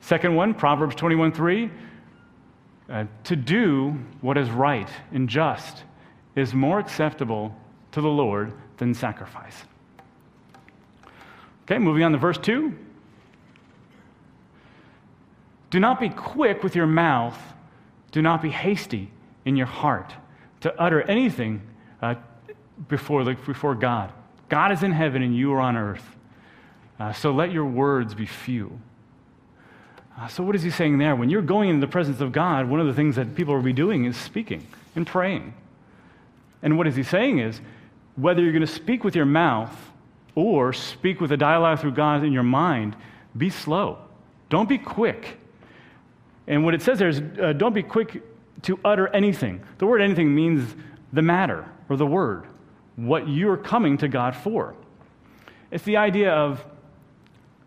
Second 0.02 0.36
one, 0.36 0.54
Proverbs 0.54 0.96
21 0.96 1.32
3. 1.32 1.72
Uh, 2.90 3.06
to 3.24 3.38
do 3.38 3.92
what 4.20 4.38
is 4.38 4.50
right 4.50 4.90
and 5.14 5.30
just 5.30 5.84
is 6.36 6.54
more 6.54 6.80
acceptable 6.80 7.56
to 7.92 8.02
the 8.02 8.10
Lord 8.10 8.54
than 8.78 8.94
sacrifice. 8.94 9.64
Okay, 11.64 11.78
moving 11.78 12.04
on 12.04 12.12
to 12.12 12.18
verse 12.18 12.38
2. 12.38 12.74
Do 15.70 15.80
not 15.80 16.00
be 16.00 16.10
quick 16.10 16.64
with 16.64 16.76
your 16.76 16.88
mouth, 16.88 17.38
do 18.12 18.22
not 18.22 18.42
be 18.42 18.50
hasty 18.50 19.10
in 19.46 19.56
your 19.56 19.68
heart 19.68 20.14
to 20.62 20.80
utter 20.80 21.02
anything 21.04 21.62
uh, 22.02 22.16
before, 22.88 23.24
the, 23.24 23.34
before 23.34 23.76
God. 23.76 24.12
God 24.50 24.72
is 24.72 24.84
in 24.84 24.92
heaven 24.92 25.22
and 25.22 25.36
you 25.36 25.54
are 25.54 25.62
on 25.62 25.78
earth. 25.78 26.04
Uh, 27.00 27.14
so 27.14 27.32
let 27.32 27.52
your 27.52 27.66
words 27.66 28.14
be 28.14 28.26
few. 28.26 28.80
Uh, 30.20 30.28
so, 30.28 30.44
what 30.44 30.56
is 30.56 30.62
he 30.62 30.70
saying 30.70 30.98
there? 30.98 31.16
When 31.16 31.30
you're 31.30 31.42
going 31.42 31.70
into 31.70 31.82
the 31.82 31.92
presence 31.92 32.20
of 32.20 32.32
God, 32.32 32.68
one 32.68 32.80
of 32.80 32.86
the 32.86 32.94
things 32.94 33.16
that 33.16 33.34
people 33.34 33.56
will 33.56 33.64
be 33.64 33.74
doing 33.74 34.06
is 34.06 34.18
speaking 34.18 34.68
and 34.96 35.08
praying. 35.08 35.54
And 36.62 36.78
what 36.78 36.88
is 36.88 36.96
he 36.96 37.04
saying 37.04 37.40
is 37.40 37.60
whether 38.16 38.42
you're 38.42 38.52
going 38.52 38.66
to 38.66 38.68
speak 38.68 39.04
with 39.04 39.16
your 39.16 39.26
mouth 39.26 39.76
or 40.36 40.74
speak 40.74 41.20
with 41.22 41.32
a 41.32 41.38
dialogue 41.38 41.80
through 41.80 41.94
God 41.94 42.24
in 42.24 42.32
your 42.32 42.44
mind, 42.44 42.96
be 43.38 43.50
slow. 43.50 43.98
Don't 44.50 44.70
be 44.70 44.78
quick. 44.78 45.38
And 46.48 46.66
what 46.66 46.74
it 46.74 46.82
says 46.82 47.00
there 47.00 47.10
is 47.10 47.22
uh, 47.42 47.54
don't 47.54 47.74
be 47.74 47.84
quick 47.84 48.24
to 48.64 48.80
utter 48.84 49.08
anything. 49.10 49.62
The 49.78 49.86
word 49.86 50.02
anything 50.02 50.34
means 50.34 50.76
the 51.14 51.22
matter 51.22 51.70
or 51.90 51.98
the 51.98 52.06
word, 52.06 52.46
what 52.96 53.28
you're 53.28 53.58
coming 53.58 53.98
to 54.00 54.08
God 54.08 54.36
for. 54.36 54.76
It's 55.72 55.84
the 55.84 55.98
idea 55.98 56.32
of 56.34 56.64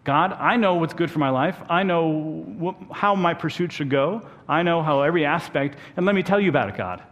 God, 0.04 0.34
I 0.34 0.56
know 0.56 0.74
what's 0.74 0.92
good 0.92 1.10
for 1.10 1.18
my 1.18 1.30
life. 1.30 1.56
I 1.68 1.82
know 1.82 2.76
how 2.92 3.14
my 3.14 3.32
pursuit 3.32 3.72
should 3.72 3.88
go. 3.88 4.28
I 4.46 4.62
know 4.62 4.82
how 4.82 5.00
every 5.00 5.24
aspect, 5.24 5.78
and 5.96 6.04
let 6.04 6.14
me 6.14 6.22
tell 6.22 6.38
you 6.38 6.50
about 6.50 6.68
it, 6.68 6.76
God. 6.76 7.02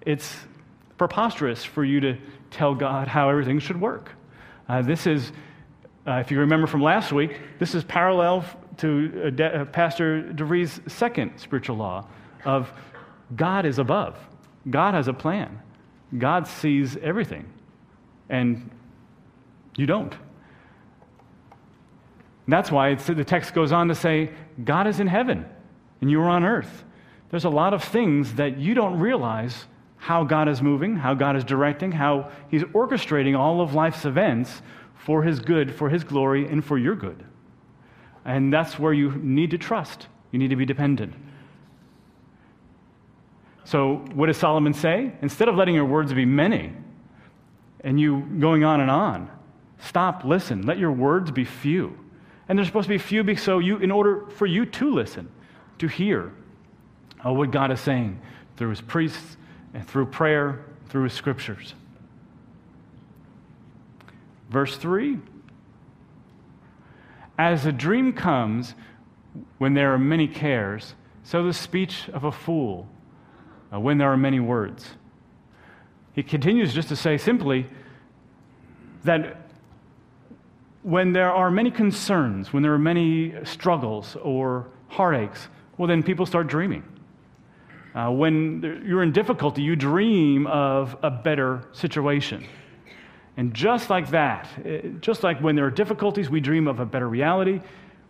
It's 0.00 0.36
preposterous 0.98 1.64
for 1.64 1.84
you 1.84 2.00
to 2.00 2.16
tell 2.50 2.74
God 2.74 3.08
how 3.08 3.28
everything 3.28 3.58
should 3.58 3.80
work. 3.80 4.10
Uh, 4.68 4.82
this 4.82 5.06
is, 5.06 5.32
uh, 6.06 6.12
if 6.14 6.30
you 6.30 6.38
remember 6.40 6.66
from 6.66 6.82
last 6.82 7.12
week, 7.12 7.40
this 7.58 7.74
is 7.74 7.84
parallel 7.84 8.44
to 8.78 9.22
uh, 9.26 9.30
De- 9.30 9.60
uh, 9.60 9.64
Pastor 9.66 10.22
DeVries' 10.22 10.88
second 10.90 11.38
spiritual 11.38 11.76
law 11.76 12.06
of 12.44 12.72
God 13.36 13.66
is 13.66 13.78
above. 13.78 14.18
God 14.70 14.94
has 14.94 15.08
a 15.08 15.12
plan. 15.12 15.60
God 16.16 16.46
sees 16.46 16.96
everything, 16.98 17.52
and 18.28 18.70
you 19.76 19.86
don't. 19.86 20.14
That's 22.46 22.70
why 22.70 22.94
the 22.94 23.24
text 23.24 23.54
goes 23.54 23.72
on 23.72 23.88
to 23.88 23.94
say, 23.94 24.30
God 24.64 24.86
is 24.86 25.00
in 25.00 25.06
heaven 25.06 25.46
and 26.00 26.10
you 26.10 26.20
are 26.20 26.28
on 26.28 26.44
earth. 26.44 26.84
There's 27.30 27.46
a 27.46 27.50
lot 27.50 27.72
of 27.72 27.82
things 27.82 28.34
that 28.34 28.58
you 28.58 28.74
don't 28.74 28.98
realize 28.98 29.66
how 29.96 30.24
God 30.24 30.48
is 30.48 30.60
moving, 30.60 30.96
how 30.96 31.14
God 31.14 31.36
is 31.36 31.44
directing, 31.44 31.92
how 31.92 32.30
He's 32.48 32.62
orchestrating 32.62 33.38
all 33.38 33.60
of 33.60 33.74
life's 33.74 34.04
events 34.04 34.62
for 34.94 35.22
His 35.22 35.40
good, 35.40 35.74
for 35.74 35.88
His 35.88 36.04
glory, 36.04 36.46
and 36.46 36.64
for 36.64 36.78
your 36.78 36.94
good. 36.94 37.24
And 38.24 38.52
that's 38.52 38.78
where 38.78 38.92
you 38.92 39.12
need 39.16 39.50
to 39.50 39.58
trust. 39.58 40.08
You 40.30 40.38
need 40.38 40.48
to 40.48 40.56
be 40.56 40.66
dependent. 40.66 41.14
So, 43.64 44.04
what 44.14 44.26
does 44.26 44.36
Solomon 44.36 44.74
say? 44.74 45.12
Instead 45.22 45.48
of 45.48 45.56
letting 45.56 45.74
your 45.74 45.86
words 45.86 46.12
be 46.12 46.26
many 46.26 46.72
and 47.80 47.98
you 47.98 48.20
going 48.38 48.64
on 48.64 48.80
and 48.80 48.90
on, 48.90 49.30
stop, 49.78 50.24
listen. 50.24 50.66
Let 50.66 50.78
your 50.78 50.92
words 50.92 51.30
be 51.30 51.44
few. 51.44 51.98
And 52.48 52.58
they're 52.58 52.66
supposed 52.66 52.86
to 52.86 52.94
be 52.94 52.98
few 52.98 53.36
so 53.36 53.58
you, 53.58 53.78
in 53.78 53.90
order 53.90 54.26
for 54.36 54.46
you 54.46 54.66
to 54.66 54.90
listen, 54.90 55.30
to 55.78 55.88
hear 55.88 56.32
uh, 57.24 57.32
what 57.32 57.50
God 57.50 57.70
is 57.70 57.80
saying 57.80 58.20
through 58.56 58.70
his 58.70 58.80
priests 58.80 59.36
and 59.74 59.86
through 59.86 60.06
prayer, 60.06 60.64
through 60.88 61.08
scriptures. 61.08 61.74
Verse 64.48 64.76
3 64.76 65.18
As 67.36 67.66
a 67.66 67.72
dream 67.72 68.12
comes 68.12 68.74
when 69.58 69.74
there 69.74 69.92
are 69.92 69.98
many 69.98 70.28
cares, 70.28 70.94
so 71.24 71.44
the 71.44 71.52
speech 71.52 72.08
of 72.10 72.24
a 72.24 72.32
fool 72.32 72.88
uh, 73.72 73.80
when 73.80 73.98
there 73.98 74.08
are 74.08 74.16
many 74.16 74.38
words. 74.38 74.90
He 76.12 76.22
continues 76.22 76.72
just 76.72 76.88
to 76.88 76.96
say 76.96 77.18
simply 77.18 77.66
that 79.02 79.48
when 80.82 81.12
there 81.12 81.32
are 81.32 81.50
many 81.50 81.70
concerns, 81.70 82.52
when 82.52 82.62
there 82.62 82.72
are 82.72 82.78
many 82.78 83.34
struggles 83.44 84.16
or 84.22 84.68
heartaches, 84.88 85.48
well, 85.76 85.88
then 85.88 86.02
people 86.02 86.26
start 86.26 86.46
dreaming. 86.46 86.84
Uh, 87.94 88.10
when 88.10 88.82
you're 88.84 89.02
in 89.02 89.12
difficulty, 89.12 89.62
you 89.62 89.76
dream 89.76 90.46
of 90.48 90.96
a 91.02 91.10
better 91.10 91.68
situation. 91.72 92.44
And 93.36 93.54
just 93.54 93.88
like 93.88 94.10
that, 94.10 94.48
eh, 94.64 94.80
just 95.00 95.22
like 95.22 95.40
when 95.40 95.54
there 95.54 95.64
are 95.64 95.70
difficulties, 95.70 96.28
we 96.28 96.40
dream 96.40 96.66
of 96.66 96.80
a 96.80 96.86
better 96.86 97.08
reality. 97.08 97.60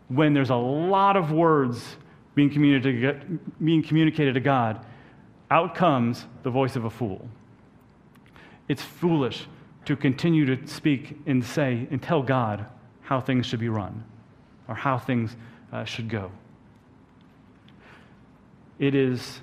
When 0.09 0.33
there's 0.33 0.51
a 0.51 0.57
lot 0.57 1.17
of 1.17 1.33
words 1.33 1.97
being 2.35 2.51
communicated, 2.51 3.39
being 3.63 3.83
communicated 3.83 4.35
to 4.35 4.41
God, 4.41 4.85
out 5.51 5.75
comes 5.75 6.27
the 6.43 6.51
voice 6.51 6.77
of 6.77 6.85
a 6.85 6.91
fool. 6.91 7.29
It's 8.69 8.83
foolish 8.83 9.47
to 9.85 9.97
continue 9.97 10.57
to 10.57 10.67
speak 10.67 11.19
and 11.27 11.45
say 11.45 11.87
and 11.91 12.03
tell 12.03 12.23
God 12.23 12.67
how 13.03 13.21
things 13.21 13.45
should 13.45 13.61
be 13.61 13.69
run 13.69 14.03
or 14.67 14.75
how 14.75 14.99
things 14.99 15.37
uh, 15.73 15.85
should 15.85 16.09
go. 16.09 16.31
It 18.79 18.95
is 18.95 19.41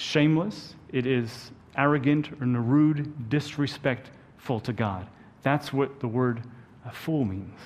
shameless, 0.00 0.74
it 0.92 1.06
is 1.06 1.52
arrogant 1.76 2.30
and 2.40 2.70
rude, 2.70 3.28
disrespectful 3.28 4.60
to 4.60 4.72
God. 4.72 5.06
That's 5.42 5.72
what 5.72 6.00
the 6.00 6.08
word 6.08 6.42
uh, 6.84 6.90
fool 6.90 7.24
means. 7.24 7.58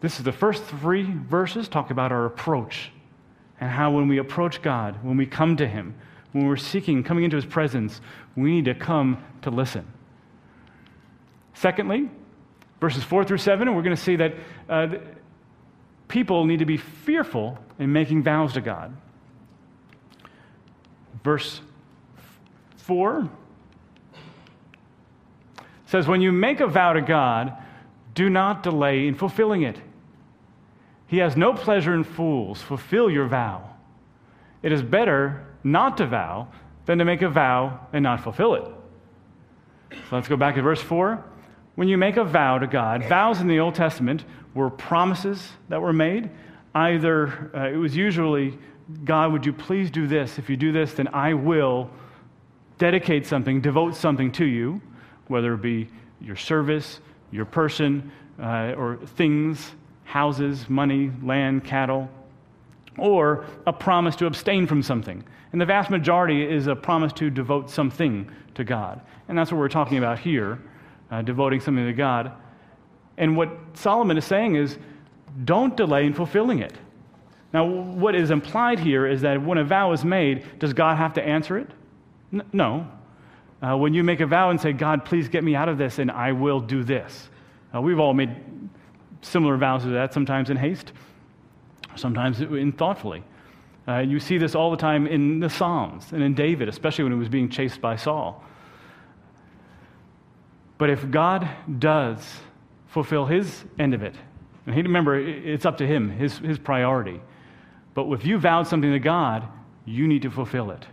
This 0.00 0.18
is 0.18 0.24
the 0.24 0.32
first 0.32 0.62
three 0.64 1.02
verses 1.02 1.68
talk 1.68 1.90
about 1.90 2.12
our 2.12 2.26
approach 2.26 2.92
and 3.60 3.70
how 3.70 3.90
when 3.90 4.06
we 4.06 4.18
approach 4.18 4.62
God, 4.62 5.02
when 5.02 5.16
we 5.16 5.26
come 5.26 5.56
to 5.56 5.66
Him, 5.66 5.94
when 6.32 6.46
we're 6.46 6.56
seeking, 6.56 7.02
coming 7.02 7.24
into 7.24 7.36
His 7.36 7.46
presence, 7.46 8.00
we 8.36 8.52
need 8.52 8.66
to 8.66 8.74
come 8.74 9.22
to 9.42 9.50
listen. 9.50 9.86
Secondly, 11.54 12.08
verses 12.80 13.02
4 13.02 13.24
through 13.24 13.38
7, 13.38 13.66
and 13.66 13.76
we're 13.76 13.82
going 13.82 13.96
to 13.96 14.00
see 14.02 14.16
that 14.16 14.34
uh, 14.68 14.88
people 16.08 16.44
need 16.46 16.58
to 16.58 16.64
be 16.64 16.76
fearful 16.76 17.58
in 17.78 17.92
making 17.92 18.22
vows 18.22 18.54
to 18.54 18.60
God. 18.60 18.96
Verse 21.22 21.60
4 22.78 23.28
says, 25.86 26.08
When 26.08 26.20
you 26.20 26.32
make 26.32 26.60
a 26.60 26.66
vow 26.66 26.94
to 26.94 27.02
God, 27.02 27.52
do 28.14 28.28
not 28.28 28.62
delay 28.62 29.06
in 29.06 29.14
fulfilling 29.14 29.62
it. 29.62 29.78
He 31.06 31.18
has 31.18 31.36
no 31.36 31.54
pleasure 31.54 31.94
in 31.94 32.04
fools. 32.04 32.60
Fulfill 32.60 33.10
your 33.10 33.26
vow. 33.26 33.70
It 34.62 34.72
is 34.72 34.82
better 34.82 35.46
not 35.64 35.96
to 35.98 36.06
vow 36.06 36.48
than 36.86 36.98
to 36.98 37.04
make 37.04 37.22
a 37.22 37.28
vow 37.28 37.86
and 37.92 38.02
not 38.02 38.22
fulfill 38.22 38.54
it. 38.54 38.64
So 39.90 40.16
let's 40.16 40.28
go 40.28 40.36
back 40.36 40.56
to 40.56 40.62
verse 40.62 40.80
4. 40.80 41.24
When 41.74 41.88
you 41.88 41.96
make 41.96 42.16
a 42.16 42.24
vow 42.24 42.58
to 42.58 42.66
God, 42.66 43.04
vows 43.04 43.40
in 43.40 43.46
the 43.46 43.60
Old 43.60 43.74
Testament 43.74 44.24
were 44.58 44.70
promises 44.70 45.52
that 45.68 45.80
were 45.80 45.92
made. 45.92 46.28
Either 46.74 47.50
uh, 47.54 47.68
it 47.68 47.76
was 47.76 47.94
usually, 47.94 48.58
God, 49.04 49.32
would 49.32 49.46
you 49.46 49.52
please 49.52 49.88
do 49.88 50.08
this? 50.08 50.36
If 50.36 50.50
you 50.50 50.56
do 50.56 50.72
this, 50.72 50.94
then 50.94 51.08
I 51.08 51.34
will 51.34 51.90
dedicate 52.76 53.24
something, 53.24 53.60
devote 53.60 53.94
something 53.94 54.32
to 54.32 54.44
you, 54.44 54.80
whether 55.28 55.54
it 55.54 55.62
be 55.62 55.88
your 56.20 56.34
service, 56.34 57.00
your 57.30 57.44
person, 57.44 58.10
uh, 58.40 58.74
or 58.76 58.96
things 59.16 59.72
houses, 60.02 60.68
money, 60.70 61.12
land, 61.22 61.62
cattle, 61.64 62.08
or 62.96 63.44
a 63.66 63.72
promise 63.72 64.16
to 64.16 64.26
abstain 64.26 64.66
from 64.66 64.82
something. 64.82 65.22
And 65.52 65.60
the 65.60 65.66
vast 65.66 65.90
majority 65.90 66.42
is 66.42 66.66
a 66.66 66.74
promise 66.74 67.12
to 67.14 67.30
devote 67.30 67.70
something 67.70 68.28
to 68.54 68.64
God. 68.64 69.02
And 69.28 69.38
that's 69.38 69.52
what 69.52 69.58
we're 69.58 69.68
talking 69.68 69.98
about 69.98 70.18
here, 70.18 70.58
uh, 71.10 71.22
devoting 71.22 71.60
something 71.60 71.84
to 71.84 71.92
God. 71.92 72.32
And 73.18 73.36
what 73.36 73.50
Solomon 73.74 74.16
is 74.16 74.24
saying 74.24 74.54
is 74.54 74.78
don't 75.44 75.76
delay 75.76 76.06
in 76.06 76.14
fulfilling 76.14 76.60
it. 76.60 76.72
Now, 77.52 77.66
what 77.66 78.14
is 78.14 78.30
implied 78.30 78.78
here 78.78 79.06
is 79.06 79.22
that 79.22 79.42
when 79.42 79.58
a 79.58 79.64
vow 79.64 79.92
is 79.92 80.04
made, 80.04 80.58
does 80.58 80.72
God 80.72 80.96
have 80.96 81.14
to 81.14 81.22
answer 81.22 81.58
it? 81.58 81.70
N- 82.32 82.44
no. 82.52 82.86
Uh, 83.60 83.76
when 83.76 83.92
you 83.92 84.04
make 84.04 84.20
a 84.20 84.26
vow 84.26 84.50
and 84.50 84.60
say, 84.60 84.72
God, 84.72 85.04
please 85.04 85.28
get 85.28 85.42
me 85.42 85.54
out 85.54 85.68
of 85.68 85.78
this 85.78 85.98
and 85.98 86.10
I 86.10 86.32
will 86.32 86.60
do 86.60 86.84
this. 86.84 87.28
Uh, 87.74 87.80
we've 87.80 87.98
all 87.98 88.14
made 88.14 88.36
similar 89.22 89.56
vows 89.56 89.82
to 89.82 89.88
that, 89.90 90.14
sometimes 90.14 90.50
in 90.50 90.56
haste, 90.56 90.92
sometimes 91.96 92.40
in 92.40 92.72
thoughtfully. 92.72 93.24
Uh, 93.88 93.98
you 93.98 94.20
see 94.20 94.38
this 94.38 94.54
all 94.54 94.70
the 94.70 94.76
time 94.76 95.06
in 95.06 95.40
the 95.40 95.50
Psalms 95.50 96.12
and 96.12 96.22
in 96.22 96.34
David, 96.34 96.68
especially 96.68 97.04
when 97.04 97.12
he 97.12 97.18
was 97.18 97.28
being 97.28 97.48
chased 97.48 97.80
by 97.80 97.96
Saul. 97.96 98.44
But 100.76 100.90
if 100.90 101.10
God 101.10 101.48
does 101.78 102.22
fulfill 102.88 103.26
his 103.26 103.64
end 103.78 103.94
of 103.94 104.02
it, 104.02 104.14
and 104.66 104.74
he, 104.74 104.82
remember, 104.82 105.18
it's 105.18 105.64
up 105.64 105.78
to 105.78 105.86
him, 105.86 106.10
his, 106.10 106.38
his 106.38 106.58
priority. 106.58 107.20
But 107.94 108.10
if 108.12 108.26
you 108.26 108.38
vowed 108.38 108.66
something 108.66 108.92
to 108.92 108.98
God, 108.98 109.48
you 109.86 110.06
need 110.06 110.22
to 110.22 110.30
fulfill 110.30 110.70
it. 110.70 110.84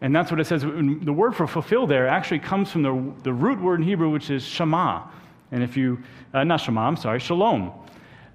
And 0.00 0.16
that's 0.16 0.30
what 0.30 0.40
it 0.40 0.46
says. 0.46 0.62
The 0.62 1.12
word 1.12 1.36
for 1.36 1.46
fulfill 1.46 1.86
there 1.86 2.08
actually 2.08 2.40
comes 2.40 2.72
from 2.72 2.82
the, 2.82 3.12
the 3.22 3.32
root 3.32 3.60
word 3.60 3.80
in 3.80 3.86
Hebrew, 3.86 4.08
which 4.10 4.30
is 4.30 4.42
shema. 4.42 5.02
And 5.52 5.62
if 5.62 5.76
you, 5.76 6.02
uh, 6.32 6.44
not 6.44 6.60
shema, 6.60 6.80
I'm 6.80 6.96
sorry, 6.96 7.20
shalom, 7.20 7.72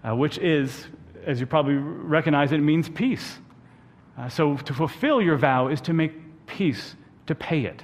uh, 0.08 0.16
which 0.16 0.38
is, 0.38 0.86
as 1.26 1.40
you 1.40 1.48
probably 1.48 1.74
recognize, 1.74 2.52
it 2.52 2.60
means 2.60 2.88
peace. 2.88 3.40
Uh, 4.18 4.30
so 4.30 4.56
to 4.56 4.74
fulfill 4.74 5.20
your 5.22 5.36
vow 5.36 5.68
is 5.68 5.82
to 5.82 5.94
make 5.94 6.14
peace, 6.46 6.96
to 7.26 7.36
pay 7.36 7.66
it, 7.66 7.84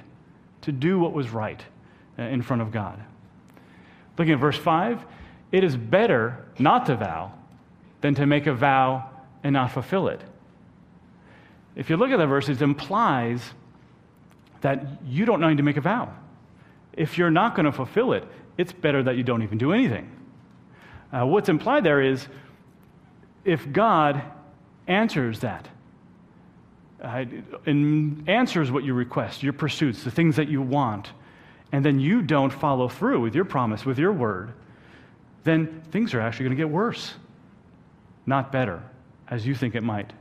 to 0.62 0.72
do 0.72 0.98
what 1.00 1.12
was 1.12 1.30
right 1.30 1.62
uh, 2.18 2.22
in 2.22 2.42
front 2.42 2.62
of 2.62 2.70
God. 2.70 2.98
Looking 4.18 4.34
at 4.34 4.40
verse 4.40 4.58
5, 4.58 5.04
it 5.52 5.64
is 5.64 5.76
better 5.76 6.44
not 6.58 6.86
to 6.86 6.96
vow 6.96 7.32
than 8.00 8.14
to 8.16 8.26
make 8.26 8.46
a 8.46 8.54
vow 8.54 9.10
and 9.42 9.52
not 9.52 9.72
fulfill 9.72 10.08
it. 10.08 10.20
If 11.76 11.90
you 11.90 11.96
look 11.96 12.10
at 12.10 12.18
that 12.18 12.26
verse, 12.26 12.48
it 12.48 12.62
implies 12.62 13.52
that 14.60 15.02
you 15.04 15.24
don't 15.24 15.40
need 15.40 15.56
to 15.56 15.62
make 15.62 15.76
a 15.76 15.80
vow. 15.80 16.12
If 16.92 17.18
you're 17.18 17.30
not 17.30 17.54
going 17.54 17.66
to 17.66 17.72
fulfill 17.72 18.12
it, 18.12 18.24
it's 18.56 18.72
better 18.72 19.02
that 19.02 19.16
you 19.16 19.22
don't 19.22 19.42
even 19.42 19.58
do 19.58 19.72
anything. 19.72 20.10
Uh, 21.12 21.26
what's 21.26 21.48
implied 21.48 21.84
there 21.84 22.00
is 22.00 22.26
if 23.44 23.70
God 23.70 24.22
answers 24.86 25.40
that, 25.40 25.68
uh, 27.02 27.24
and 27.66 28.28
answers 28.28 28.70
what 28.70 28.84
you 28.84 28.94
request, 28.94 29.42
your 29.42 29.52
pursuits, 29.52 30.04
the 30.04 30.10
things 30.10 30.36
that 30.36 30.48
you 30.48 30.62
want, 30.62 31.10
and 31.74 31.84
then 31.84 31.98
you 31.98 32.22
don't 32.22 32.52
follow 32.52 32.86
through 32.86 33.20
with 33.20 33.34
your 33.34 33.44
promise, 33.44 33.84
with 33.84 33.98
your 33.98 34.12
word, 34.12 34.52
then 35.42 35.82
things 35.90 36.14
are 36.14 36.20
actually 36.20 36.44
going 36.44 36.56
to 36.56 36.62
get 36.62 36.70
worse, 36.70 37.14
not 38.26 38.52
better, 38.52 38.80
as 39.26 39.44
you 39.44 39.56
think 39.56 39.74
it 39.74 39.82
might. 39.82 40.12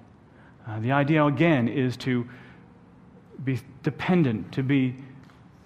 Uh, 0.68 0.80
the 0.80 0.92
idea, 0.92 1.24
again, 1.24 1.68
is 1.68 1.96
to 1.96 2.28
be 3.44 3.60
dependent, 3.84 4.52
to 4.54 4.64
be 4.64 4.96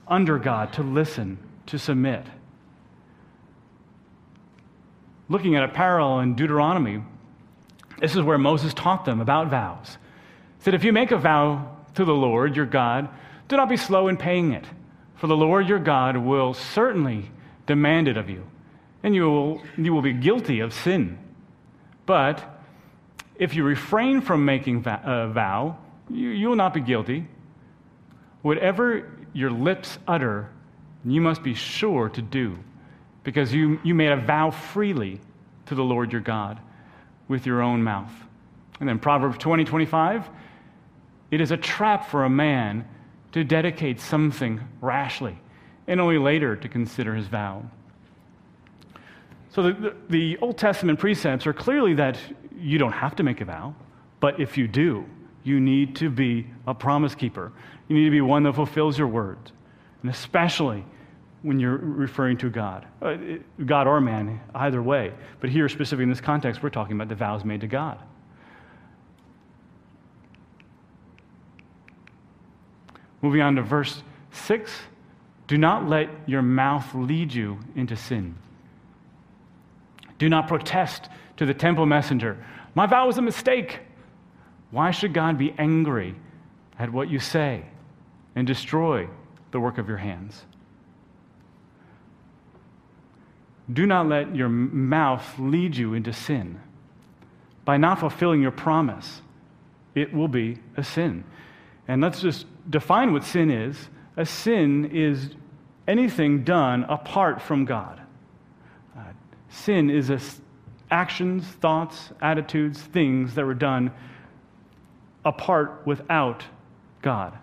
under 0.09 0.37
God, 0.37 0.73
to 0.73 0.83
listen, 0.83 1.37
to 1.67 1.79
submit. 1.79 2.25
Looking 5.29 5.55
at 5.55 5.63
a 5.63 5.69
parallel 5.69 6.19
in 6.19 6.35
Deuteronomy, 6.35 7.01
this 8.01 8.13
is 8.13 8.21
where 8.23 8.37
Moses 8.37 8.73
taught 8.73 9.05
them 9.05 9.21
about 9.21 9.47
vows. 9.47 9.97
He 10.57 10.65
said, 10.65 10.73
If 10.73 10.83
you 10.83 10.91
make 10.91 11.11
a 11.11 11.17
vow 11.17 11.77
to 11.95 12.03
the 12.03 12.13
Lord 12.13 12.57
your 12.57 12.65
God, 12.65 13.07
do 13.47 13.55
not 13.55 13.69
be 13.69 13.77
slow 13.77 14.09
in 14.09 14.17
paying 14.17 14.51
it, 14.51 14.65
for 15.17 15.27
the 15.27 15.35
Lord 15.35 15.67
your 15.67 15.79
God 15.79 16.17
will 16.17 16.53
certainly 16.53 17.31
demand 17.65 18.07
it 18.07 18.17
of 18.17 18.29
you, 18.29 18.45
and 19.03 19.13
you 19.13 19.23
will, 19.29 19.61
you 19.77 19.93
will 19.93 20.01
be 20.01 20.13
guilty 20.13 20.59
of 20.59 20.73
sin. 20.73 21.17
But 22.05 22.43
if 23.35 23.55
you 23.55 23.63
refrain 23.63 24.21
from 24.21 24.45
making 24.45 24.85
a 24.85 24.91
uh, 24.91 25.27
vow, 25.27 25.77
you, 26.09 26.29
you 26.29 26.47
will 26.47 26.55
not 26.55 26.73
be 26.73 26.81
guilty. 26.81 27.27
Whatever 28.41 29.11
your 29.33 29.51
lips 29.51 29.97
utter, 30.07 30.49
you 31.05 31.21
must 31.21 31.43
be 31.43 31.53
sure 31.53 32.09
to 32.09 32.21
do, 32.21 32.57
because 33.23 33.53
you, 33.53 33.79
you 33.83 33.93
made 33.93 34.11
a 34.11 34.17
vow 34.17 34.51
freely 34.51 35.19
to 35.65 35.75
the 35.75 35.83
Lord 35.83 36.11
your 36.11 36.21
God 36.21 36.59
with 37.27 37.45
your 37.45 37.61
own 37.61 37.83
mouth. 37.83 38.11
And 38.79 38.87
then 38.87 38.99
Proverbs 38.99 39.37
20, 39.37 39.65
25, 39.65 40.29
it 41.31 41.41
is 41.41 41.51
a 41.51 41.57
trap 41.57 42.09
for 42.09 42.23
a 42.23 42.29
man 42.29 42.87
to 43.37 43.43
dedicate 43.43 43.99
something 43.99 44.59
rashly 44.81 45.37
and 45.87 46.01
only 46.01 46.17
later 46.17 46.55
to 46.55 46.67
consider 46.67 47.15
his 47.15 47.27
vow. 47.27 47.63
So 49.49 49.63
the, 49.63 49.73
the, 49.73 49.95
the 50.09 50.37
Old 50.39 50.57
Testament 50.57 50.99
precepts 50.99 51.47
are 51.47 51.53
clearly 51.53 51.93
that 51.95 52.17
you 52.55 52.77
don't 52.77 52.91
have 52.91 53.15
to 53.15 53.23
make 53.23 53.41
a 53.41 53.45
vow, 53.45 53.73
but 54.19 54.39
if 54.39 54.57
you 54.57 54.67
do, 54.67 55.05
you 55.43 55.59
need 55.59 55.95
to 55.95 56.09
be 56.09 56.47
a 56.67 56.73
promise 56.73 57.15
keeper. 57.15 57.51
You 57.87 57.95
need 57.95 58.05
to 58.05 58.11
be 58.11 58.21
one 58.21 58.43
that 58.43 58.55
fulfills 58.55 58.97
your 58.97 59.07
word, 59.07 59.37
and 60.01 60.11
especially 60.11 60.83
when 61.43 61.59
you're 61.59 61.77
referring 61.77 62.37
to 62.37 62.49
God, 62.49 62.85
uh, 63.01 63.15
God 63.65 63.87
or 63.87 64.01
man, 64.01 64.41
either 64.55 64.81
way. 64.81 65.13
But 65.39 65.49
here, 65.49 65.69
specifically 65.69 66.03
in 66.03 66.09
this 66.09 66.19
context, 66.19 66.61
we're 66.61 66.69
talking 66.69 66.95
about 66.95 67.07
the 67.07 67.15
vows 67.15 67.45
made 67.45 67.61
to 67.61 67.67
God. 67.67 67.99
Moving 73.27 73.41
on 73.41 73.57
to 73.57 73.61
verse 73.61 74.03
6 74.31 74.71
do 75.47 75.57
not 75.57 75.89
let 75.89 76.07
your 76.27 76.41
mouth 76.41 76.95
lead 76.95 77.33
you 77.33 77.59
into 77.75 77.97
sin. 77.97 78.35
Do 80.17 80.29
not 80.29 80.47
protest 80.47 81.09
to 81.35 81.45
the 81.45 81.53
temple 81.53 81.85
messenger, 81.85 82.37
My 82.73 82.85
vow 82.85 83.05
was 83.05 83.17
a 83.17 83.21
mistake. 83.21 83.79
Why 84.71 84.91
should 84.91 85.13
God 85.13 85.37
be 85.37 85.53
angry 85.57 86.15
at 86.79 86.89
what 86.93 87.09
you 87.09 87.19
say 87.19 87.65
and 88.33 88.47
destroy 88.47 89.09
the 89.51 89.59
work 89.59 89.77
of 89.77 89.89
your 89.89 89.97
hands? 89.97 90.45
Do 93.73 93.85
not 93.85 94.07
let 94.07 94.33
your 94.33 94.47
mouth 94.47 95.37
lead 95.37 95.75
you 95.75 95.93
into 95.93 96.13
sin. 96.13 96.61
By 97.65 97.75
not 97.75 97.99
fulfilling 97.99 98.41
your 98.41 98.51
promise, 98.51 99.21
it 99.95 100.13
will 100.13 100.29
be 100.29 100.59
a 100.77 100.83
sin. 100.85 101.25
And 101.89 102.01
let's 102.01 102.21
just 102.21 102.45
define 102.69 103.13
what 103.13 103.23
sin 103.23 103.49
is. 103.49 103.89
A 104.15 104.25
sin 104.25 104.85
is 104.85 105.31
anything 105.87 106.43
done 106.43 106.83
apart 106.85 107.41
from 107.41 107.65
God. 107.65 108.01
Uh, 108.97 109.01
sin 109.49 109.89
is 109.89 110.09
a, 110.09 110.19
actions, 110.89 111.45
thoughts, 111.45 112.11
attitudes, 112.21 112.81
things 112.81 113.35
that 113.35 113.45
were 113.45 113.53
done 113.53 113.91
apart 115.25 115.81
without 115.85 116.43
God. 117.01 117.37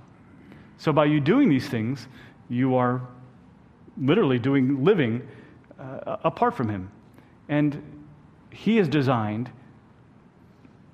So 0.78 0.92
by 0.92 1.06
you 1.06 1.20
doing 1.20 1.48
these 1.48 1.68
things, 1.68 2.06
you 2.48 2.76
are 2.76 3.00
literally 4.00 4.38
doing 4.38 4.84
living 4.84 5.26
uh, 5.78 6.16
apart 6.24 6.54
from 6.54 6.68
Him. 6.68 6.90
And 7.48 7.82
He 8.50 8.76
has 8.76 8.88
designed 8.88 9.50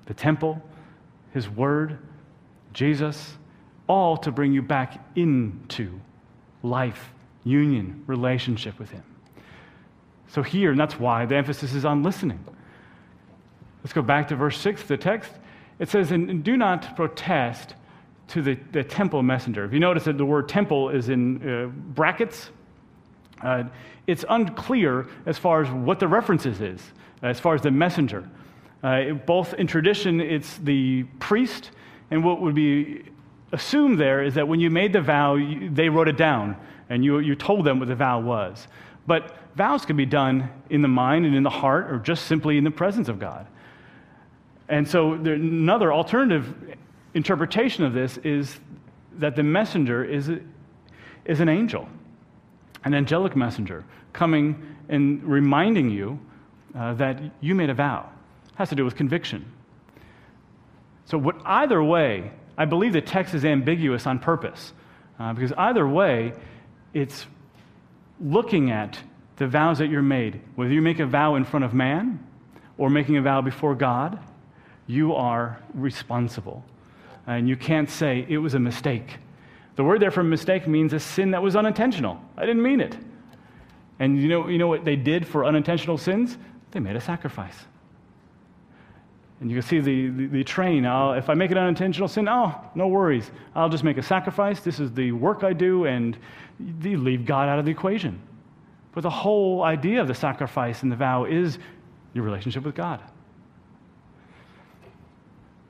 the 0.05 0.13
temple, 0.13 0.61
His 1.33 1.49
Word, 1.49 1.97
Jesus, 2.73 3.37
all 3.91 4.15
to 4.15 4.31
bring 4.31 4.53
you 4.53 4.61
back 4.61 5.03
into 5.17 5.99
life, 6.63 7.11
union, 7.43 8.01
relationship 8.07 8.79
with 8.79 8.89
Him. 8.89 9.03
So 10.29 10.41
here, 10.41 10.71
and 10.71 10.79
that's 10.79 10.97
why 10.97 11.25
the 11.25 11.35
emphasis 11.35 11.73
is 11.73 11.83
on 11.83 12.01
listening. 12.01 12.39
Let's 13.83 13.91
go 13.91 14.01
back 14.01 14.29
to 14.29 14.37
verse 14.37 14.57
6, 14.59 14.83
the 14.83 14.95
text. 14.95 15.29
It 15.77 15.89
says, 15.89 16.11
And 16.11 16.41
do 16.41 16.55
not 16.55 16.95
protest 16.95 17.75
to 18.29 18.41
the, 18.41 18.57
the 18.71 18.81
temple 18.81 19.23
messenger. 19.23 19.65
If 19.65 19.73
you 19.73 19.79
notice 19.81 20.05
that 20.05 20.17
the 20.17 20.25
word 20.25 20.47
temple 20.47 20.87
is 20.89 21.09
in 21.09 21.45
uh, 21.45 21.65
brackets, 21.67 22.49
uh, 23.41 23.65
it's 24.07 24.23
unclear 24.29 25.05
as 25.25 25.37
far 25.37 25.61
as 25.61 25.69
what 25.69 25.99
the 25.99 26.07
references 26.07 26.61
is, 26.61 26.81
as 27.23 27.41
far 27.41 27.55
as 27.55 27.61
the 27.61 27.71
messenger. 27.71 28.29
Uh, 28.83 29.11
both 29.25 29.53
in 29.55 29.67
tradition, 29.67 30.21
it's 30.21 30.59
the 30.59 31.03
priest, 31.19 31.71
and 32.09 32.23
what 32.23 32.39
would 32.39 32.55
be 32.55 33.03
assumed 33.51 33.99
there 33.99 34.23
is 34.23 34.35
that 34.35 34.47
when 34.47 34.59
you 34.59 34.69
made 34.69 34.93
the 34.93 35.01
vow, 35.01 35.37
they 35.69 35.89
wrote 35.89 36.07
it 36.07 36.17
down, 36.17 36.55
and 36.89 37.03
you, 37.03 37.19
you 37.19 37.35
told 37.35 37.65
them 37.65 37.79
what 37.79 37.87
the 37.87 37.95
vow 37.95 38.19
was. 38.19 38.67
But 39.07 39.35
vows 39.55 39.85
can 39.85 39.97
be 39.97 40.05
done 40.05 40.49
in 40.69 40.81
the 40.81 40.87
mind 40.87 41.25
and 41.25 41.35
in 41.35 41.43
the 41.43 41.49
heart, 41.49 41.91
or 41.91 41.99
just 41.99 42.25
simply 42.25 42.57
in 42.57 42.63
the 42.63 42.71
presence 42.71 43.09
of 43.09 43.19
God. 43.19 43.47
And 44.69 44.87
so, 44.87 45.17
there, 45.17 45.33
another 45.33 45.91
alternative 45.91 46.77
interpretation 47.13 47.83
of 47.83 47.93
this 47.93 48.17
is 48.17 48.59
that 49.17 49.35
the 49.35 49.43
messenger 49.43 50.03
is, 50.03 50.31
is 51.25 51.39
an 51.41 51.49
angel, 51.49 51.89
an 52.85 52.93
angelic 52.93 53.35
messenger, 53.35 53.83
coming 54.13 54.75
and 54.87 55.23
reminding 55.23 55.89
you 55.89 56.19
uh, 56.75 56.93
that 56.93 57.19
you 57.41 57.53
made 57.53 57.69
a 57.69 57.73
vow. 57.73 58.09
It 58.45 58.55
has 58.55 58.69
to 58.69 58.75
do 58.75 58.85
with 58.85 58.95
conviction. 58.95 59.51
So, 61.05 61.17
what, 61.17 61.35
either 61.45 61.83
way, 61.83 62.31
I 62.57 62.65
believe 62.65 62.93
the 62.93 63.01
text 63.01 63.33
is 63.33 63.45
ambiguous 63.45 64.05
on 64.05 64.19
purpose, 64.19 64.73
uh, 65.19 65.33
because 65.33 65.53
either 65.53 65.87
way, 65.87 66.33
it's 66.93 67.25
looking 68.19 68.71
at 68.71 68.99
the 69.37 69.47
vows 69.47 69.79
that 69.79 69.87
you're 69.87 70.01
made. 70.01 70.41
Whether 70.55 70.73
you 70.73 70.81
make 70.81 70.99
a 70.99 71.05
vow 71.05 71.35
in 71.35 71.45
front 71.45 71.65
of 71.65 71.73
man 71.73 72.25
or 72.77 72.89
making 72.89 73.17
a 73.17 73.21
vow 73.21 73.41
before 73.41 73.75
God, 73.75 74.19
you 74.87 75.13
are 75.15 75.59
responsible. 75.73 76.63
And 77.25 77.47
you 77.47 77.55
can't 77.55 77.89
say 77.89 78.25
it 78.27 78.37
was 78.37 78.53
a 78.53 78.59
mistake. 78.59 79.17
The 79.75 79.83
word 79.83 80.01
there 80.01 80.11
for 80.11 80.23
mistake 80.23 80.67
means 80.67 80.93
a 80.93 80.99
sin 80.99 81.31
that 81.31 81.41
was 81.41 81.55
unintentional. 81.55 82.19
I 82.37 82.45
didn't 82.45 82.61
mean 82.61 82.81
it. 82.81 82.97
And 83.99 84.21
you 84.21 84.27
know, 84.27 84.47
you 84.47 84.57
know 84.57 84.67
what 84.67 84.83
they 84.83 84.95
did 84.95 85.27
for 85.27 85.45
unintentional 85.45 85.97
sins? 85.97 86.37
They 86.71 86.79
made 86.79 86.95
a 86.95 87.01
sacrifice. 87.01 87.55
And 89.41 89.49
you 89.49 89.59
can 89.59 89.67
see 89.67 89.79
the, 89.79 90.09
the, 90.09 90.25
the 90.27 90.43
train. 90.43 90.85
I'll, 90.85 91.13
if 91.13 91.27
I 91.27 91.33
make 91.33 91.49
an 91.49 91.57
unintentional 91.57 92.07
sin, 92.07 92.29
oh, 92.29 92.55
no 92.75 92.87
worries. 92.87 93.31
I'll 93.55 93.69
just 93.69 93.83
make 93.83 93.97
a 93.97 94.03
sacrifice. 94.03 94.59
This 94.59 94.79
is 94.79 94.93
the 94.93 95.11
work 95.11 95.43
I 95.43 95.51
do, 95.51 95.85
and 95.85 96.15
you 96.81 96.97
leave 96.97 97.25
God 97.25 97.49
out 97.49 97.57
of 97.57 97.65
the 97.65 97.71
equation. 97.71 98.21
But 98.93 99.01
the 99.01 99.09
whole 99.09 99.63
idea 99.63 99.99
of 99.99 100.07
the 100.07 100.13
sacrifice 100.13 100.83
and 100.83 100.91
the 100.91 100.95
vow 100.95 101.25
is 101.25 101.57
your 102.13 102.23
relationship 102.23 102.63
with 102.63 102.75
God. 102.75 103.01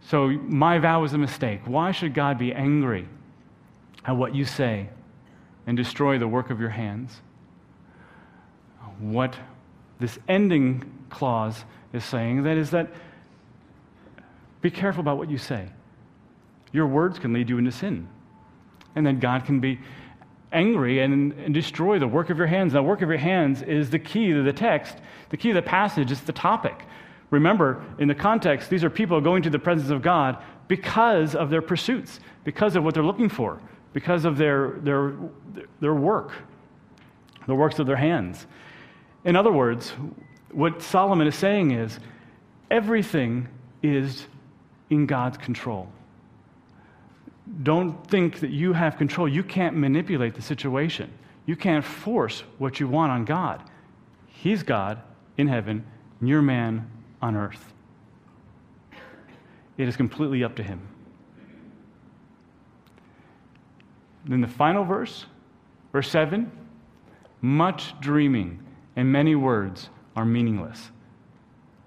So, 0.01 0.27
my 0.27 0.77
vow 0.77 1.01
was 1.01 1.13
a 1.13 1.17
mistake. 1.17 1.61
Why 1.65 1.93
should 1.93 2.13
God 2.13 2.37
be 2.37 2.51
angry 2.51 3.07
at 4.03 4.17
what 4.17 4.35
you 4.35 4.43
say 4.43 4.89
and 5.65 5.77
destroy 5.77 6.17
the 6.17 6.27
work 6.27 6.49
of 6.49 6.59
your 6.59 6.69
hands? 6.69 7.21
What 8.99 9.37
this 9.99 10.19
ending 10.27 10.83
clause 11.09 11.63
is 11.93 12.03
saying 12.03 12.43
that 12.43 12.57
is 12.57 12.71
that 12.71 12.89
be 14.61 14.71
careful 14.71 15.01
about 15.01 15.17
what 15.17 15.29
you 15.29 15.37
say. 15.37 15.67
Your 16.71 16.87
words 16.87 17.19
can 17.19 17.33
lead 17.33 17.49
you 17.49 17.57
into 17.57 17.71
sin. 17.71 18.07
And 18.95 19.05
then 19.05 19.19
God 19.19 19.45
can 19.45 19.59
be 19.59 19.79
angry 20.51 20.99
and, 20.99 21.33
and, 21.33 21.53
destroy 21.53 21.97
the 21.97 22.07
work 22.07 22.29
of 22.29 22.37
your 22.37 22.47
hands. 22.47 22.73
Now, 22.73 22.83
work 22.83 23.01
of 23.01 23.09
your 23.09 23.17
hands 23.17 23.61
is 23.61 23.89
the 23.89 23.99
key 23.99 24.33
to 24.33 24.43
the 24.43 24.51
text, 24.51 24.97
the 25.29 25.37
key 25.37 25.49
to 25.49 25.53
the 25.55 25.61
passage, 25.61 26.11
it's 26.11 26.21
the 26.21 26.33
topic. 26.33 26.85
Remember, 27.29 27.83
in 27.99 28.09
the 28.09 28.15
context, 28.15 28.69
these 28.69 28.83
are 28.83 28.89
people 28.89 29.21
going 29.21 29.43
to 29.43 29.49
the 29.49 29.59
presence 29.59 29.89
of 29.89 30.01
God 30.01 30.43
because 30.67 31.35
of 31.35 31.49
their 31.49 31.61
pursuits, 31.61 32.19
because 32.43 32.75
of 32.75 32.83
what 32.83 32.93
they're 32.93 33.03
looking 33.03 33.29
for, 33.29 33.61
because 33.93 34.25
of 34.25 34.37
their, 34.37 34.71
their, 34.81 35.13
their 35.79 35.93
work, 35.93 36.33
the 37.47 37.55
works 37.55 37.79
of 37.79 37.87
their 37.87 37.95
hands. 37.95 38.45
In 39.23 39.37
other 39.37 39.51
words, 39.51 39.93
what 40.51 40.81
Solomon 40.81 41.27
is 41.27 41.35
saying 41.35 41.71
is 41.71 41.97
everything 42.69 43.47
is 43.81 44.27
in 44.91 45.07
God's 45.07 45.39
control. 45.39 45.87
Don't 47.63 48.07
think 48.07 48.41
that 48.41 48.51
you 48.51 48.73
have 48.73 48.97
control. 48.97 49.27
You 49.27 49.43
can't 49.43 49.75
manipulate 49.75 50.35
the 50.35 50.41
situation. 50.43 51.11
You 51.47 51.55
can't 51.55 51.83
force 51.83 52.43
what 52.59 52.79
you 52.79 52.87
want 52.87 53.11
on 53.11 53.25
God. 53.25 53.63
He's 54.27 54.61
God 54.61 55.01
in 55.37 55.47
heaven, 55.47 55.83
and 56.19 56.29
you're 56.29 56.43
man 56.43 56.87
on 57.21 57.35
earth. 57.35 57.73
It 59.77 59.87
is 59.87 59.97
completely 59.97 60.43
up 60.43 60.55
to 60.57 60.63
Him. 60.63 60.87
Then 64.25 64.41
the 64.41 64.47
final 64.47 64.83
verse, 64.83 65.25
verse 65.91 66.09
7 66.09 66.51
much 67.41 67.99
dreaming 67.99 68.63
and 68.95 69.11
many 69.11 69.33
words 69.33 69.89
are 70.15 70.25
meaningless. 70.25 70.91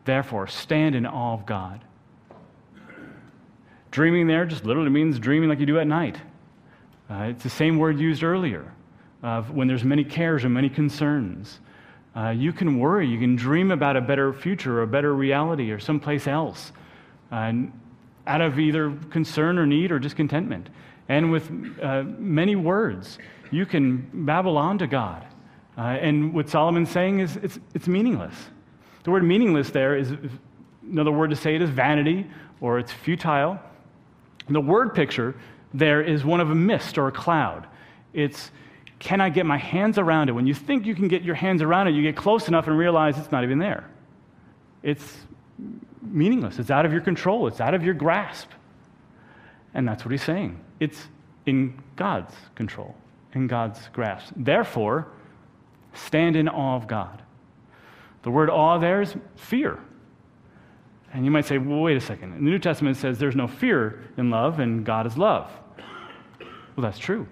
Therefore, 0.04 0.48
stand 0.48 0.96
in 0.96 1.06
awe 1.06 1.34
of 1.34 1.46
God. 1.46 1.84
Dreaming 3.94 4.26
there 4.26 4.44
just 4.44 4.64
literally 4.64 4.90
means 4.90 5.20
dreaming 5.20 5.48
like 5.48 5.60
you 5.60 5.66
do 5.66 5.78
at 5.78 5.86
night. 5.86 6.16
Uh, 7.08 7.28
it's 7.30 7.44
the 7.44 7.48
same 7.48 7.78
word 7.78 7.96
used 7.96 8.24
earlier 8.24 8.74
of 9.22 9.52
when 9.52 9.68
there's 9.68 9.84
many 9.84 10.02
cares 10.02 10.42
and 10.42 10.52
many 10.52 10.68
concerns. 10.68 11.60
Uh, 12.16 12.30
you 12.30 12.52
can 12.52 12.80
worry, 12.80 13.06
you 13.06 13.20
can 13.20 13.36
dream 13.36 13.70
about 13.70 13.96
a 13.96 14.00
better 14.00 14.32
future 14.32 14.80
or 14.80 14.82
a 14.82 14.86
better 14.88 15.14
reality 15.14 15.70
or 15.70 15.78
someplace 15.78 16.26
else 16.26 16.72
uh, 17.30 17.52
out 18.26 18.40
of 18.40 18.58
either 18.58 18.90
concern 19.10 19.58
or 19.58 19.64
need 19.64 19.92
or 19.92 20.00
discontentment. 20.00 20.70
And 21.08 21.30
with 21.30 21.48
uh, 21.80 22.02
many 22.18 22.56
words, 22.56 23.20
you 23.52 23.64
can 23.64 24.10
babble 24.12 24.58
on 24.58 24.76
to 24.78 24.88
God. 24.88 25.24
Uh, 25.78 25.82
and 25.82 26.34
what 26.34 26.48
Solomon's 26.48 26.90
saying 26.90 27.20
is 27.20 27.36
it's, 27.36 27.60
it's 27.74 27.86
meaningless. 27.86 28.34
The 29.04 29.12
word 29.12 29.22
meaningless 29.22 29.70
there 29.70 29.96
is 29.96 30.12
another 30.82 31.12
word 31.12 31.30
to 31.30 31.36
say 31.36 31.54
it 31.54 31.62
is 31.62 31.70
vanity 31.70 32.26
or 32.60 32.80
it's 32.80 32.90
futile. 32.90 33.60
The 34.48 34.60
word 34.60 34.94
picture 34.94 35.34
there 35.72 36.00
is 36.00 36.24
one 36.24 36.40
of 36.40 36.50
a 36.50 36.54
mist 36.54 36.98
or 36.98 37.08
a 37.08 37.12
cloud. 37.12 37.66
It's, 38.12 38.50
can 39.00 39.20
I 39.20 39.28
get 39.28 39.44
my 39.44 39.58
hands 39.58 39.98
around 39.98 40.28
it? 40.28 40.32
When 40.32 40.46
you 40.46 40.54
think 40.54 40.86
you 40.86 40.94
can 40.94 41.08
get 41.08 41.22
your 41.22 41.34
hands 41.34 41.62
around 41.62 41.88
it, 41.88 41.92
you 41.92 42.02
get 42.02 42.16
close 42.16 42.46
enough 42.46 42.68
and 42.68 42.78
realize 42.78 43.18
it's 43.18 43.32
not 43.32 43.42
even 43.42 43.58
there. 43.58 43.90
It's 44.82 45.16
meaningless. 46.00 46.58
It's 46.58 46.70
out 46.70 46.86
of 46.86 46.92
your 46.92 47.00
control. 47.00 47.46
It's 47.48 47.60
out 47.60 47.74
of 47.74 47.84
your 47.84 47.94
grasp. 47.94 48.50
And 49.74 49.88
that's 49.88 50.04
what 50.04 50.12
he's 50.12 50.22
saying. 50.22 50.60
It's 50.78 51.08
in 51.46 51.82
God's 51.96 52.34
control, 52.54 52.94
in 53.32 53.48
God's 53.48 53.80
grasp. 53.92 54.32
Therefore, 54.36 55.08
stand 55.94 56.36
in 56.36 56.48
awe 56.48 56.76
of 56.76 56.86
God. 56.86 57.22
The 58.22 58.30
word 58.30 58.48
awe 58.48 58.78
there 58.78 59.02
is 59.02 59.14
fear. 59.36 59.78
And 61.14 61.24
you 61.24 61.30
might 61.30 61.46
say, 61.46 61.58
well, 61.58 61.80
wait 61.80 61.96
a 61.96 62.00
second. 62.00 62.34
In 62.34 62.44
the 62.44 62.50
New 62.50 62.58
Testament, 62.58 62.96
says 62.96 63.18
there's 63.18 63.36
no 63.36 63.46
fear 63.46 64.02
in 64.16 64.30
love, 64.30 64.58
and 64.58 64.84
God 64.84 65.06
is 65.06 65.16
love. 65.16 65.48
Well, 66.74 66.82
that's 66.82 66.98
true. 66.98 67.28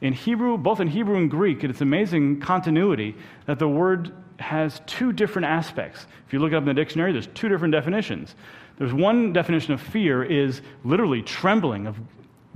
In 0.00 0.14
Hebrew, 0.14 0.56
both 0.56 0.80
in 0.80 0.88
Hebrew 0.88 1.16
and 1.16 1.30
Greek, 1.30 1.62
it's 1.62 1.82
amazing 1.82 2.40
continuity 2.40 3.14
that 3.44 3.58
the 3.58 3.68
word 3.68 4.12
has 4.38 4.80
two 4.86 5.12
different 5.12 5.46
aspects. 5.46 6.06
If 6.26 6.32
you 6.32 6.38
look 6.38 6.52
it 6.52 6.56
up 6.56 6.62
in 6.62 6.68
the 6.68 6.74
dictionary, 6.74 7.12
there's 7.12 7.28
two 7.28 7.50
different 7.50 7.72
definitions. 7.72 8.34
There's 8.78 8.94
one 8.94 9.34
definition 9.34 9.74
of 9.74 9.82
fear 9.82 10.24
is 10.24 10.62
literally 10.82 11.20
trembling, 11.20 11.86
of 11.86 11.98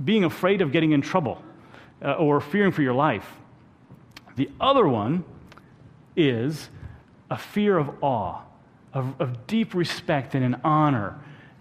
being 0.03 0.23
afraid 0.23 0.61
of 0.61 0.71
getting 0.71 0.93
in 0.93 1.01
trouble, 1.01 1.43
uh, 2.03 2.13
or 2.13 2.41
fearing 2.41 2.71
for 2.71 2.81
your 2.81 2.93
life. 2.93 3.27
The 4.35 4.49
other 4.59 4.87
one 4.87 5.25
is 6.15 6.69
a 7.29 7.37
fear 7.37 7.77
of 7.77 8.03
awe 8.03 8.41
of, 8.93 9.19
of 9.19 9.47
deep 9.47 9.73
respect 9.73 10.35
and 10.35 10.43
an 10.43 10.59
honor, 10.63 11.15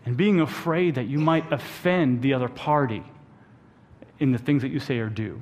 and 0.04 0.16
being 0.16 0.40
afraid 0.40 0.94
that 0.94 1.06
you 1.06 1.18
might 1.18 1.50
offend 1.52 2.22
the 2.22 2.34
other 2.34 2.48
party 2.48 3.04
in 4.18 4.32
the 4.32 4.38
things 4.38 4.62
that 4.62 4.70
you 4.70 4.80
say 4.80 4.98
or 4.98 5.08
do. 5.08 5.40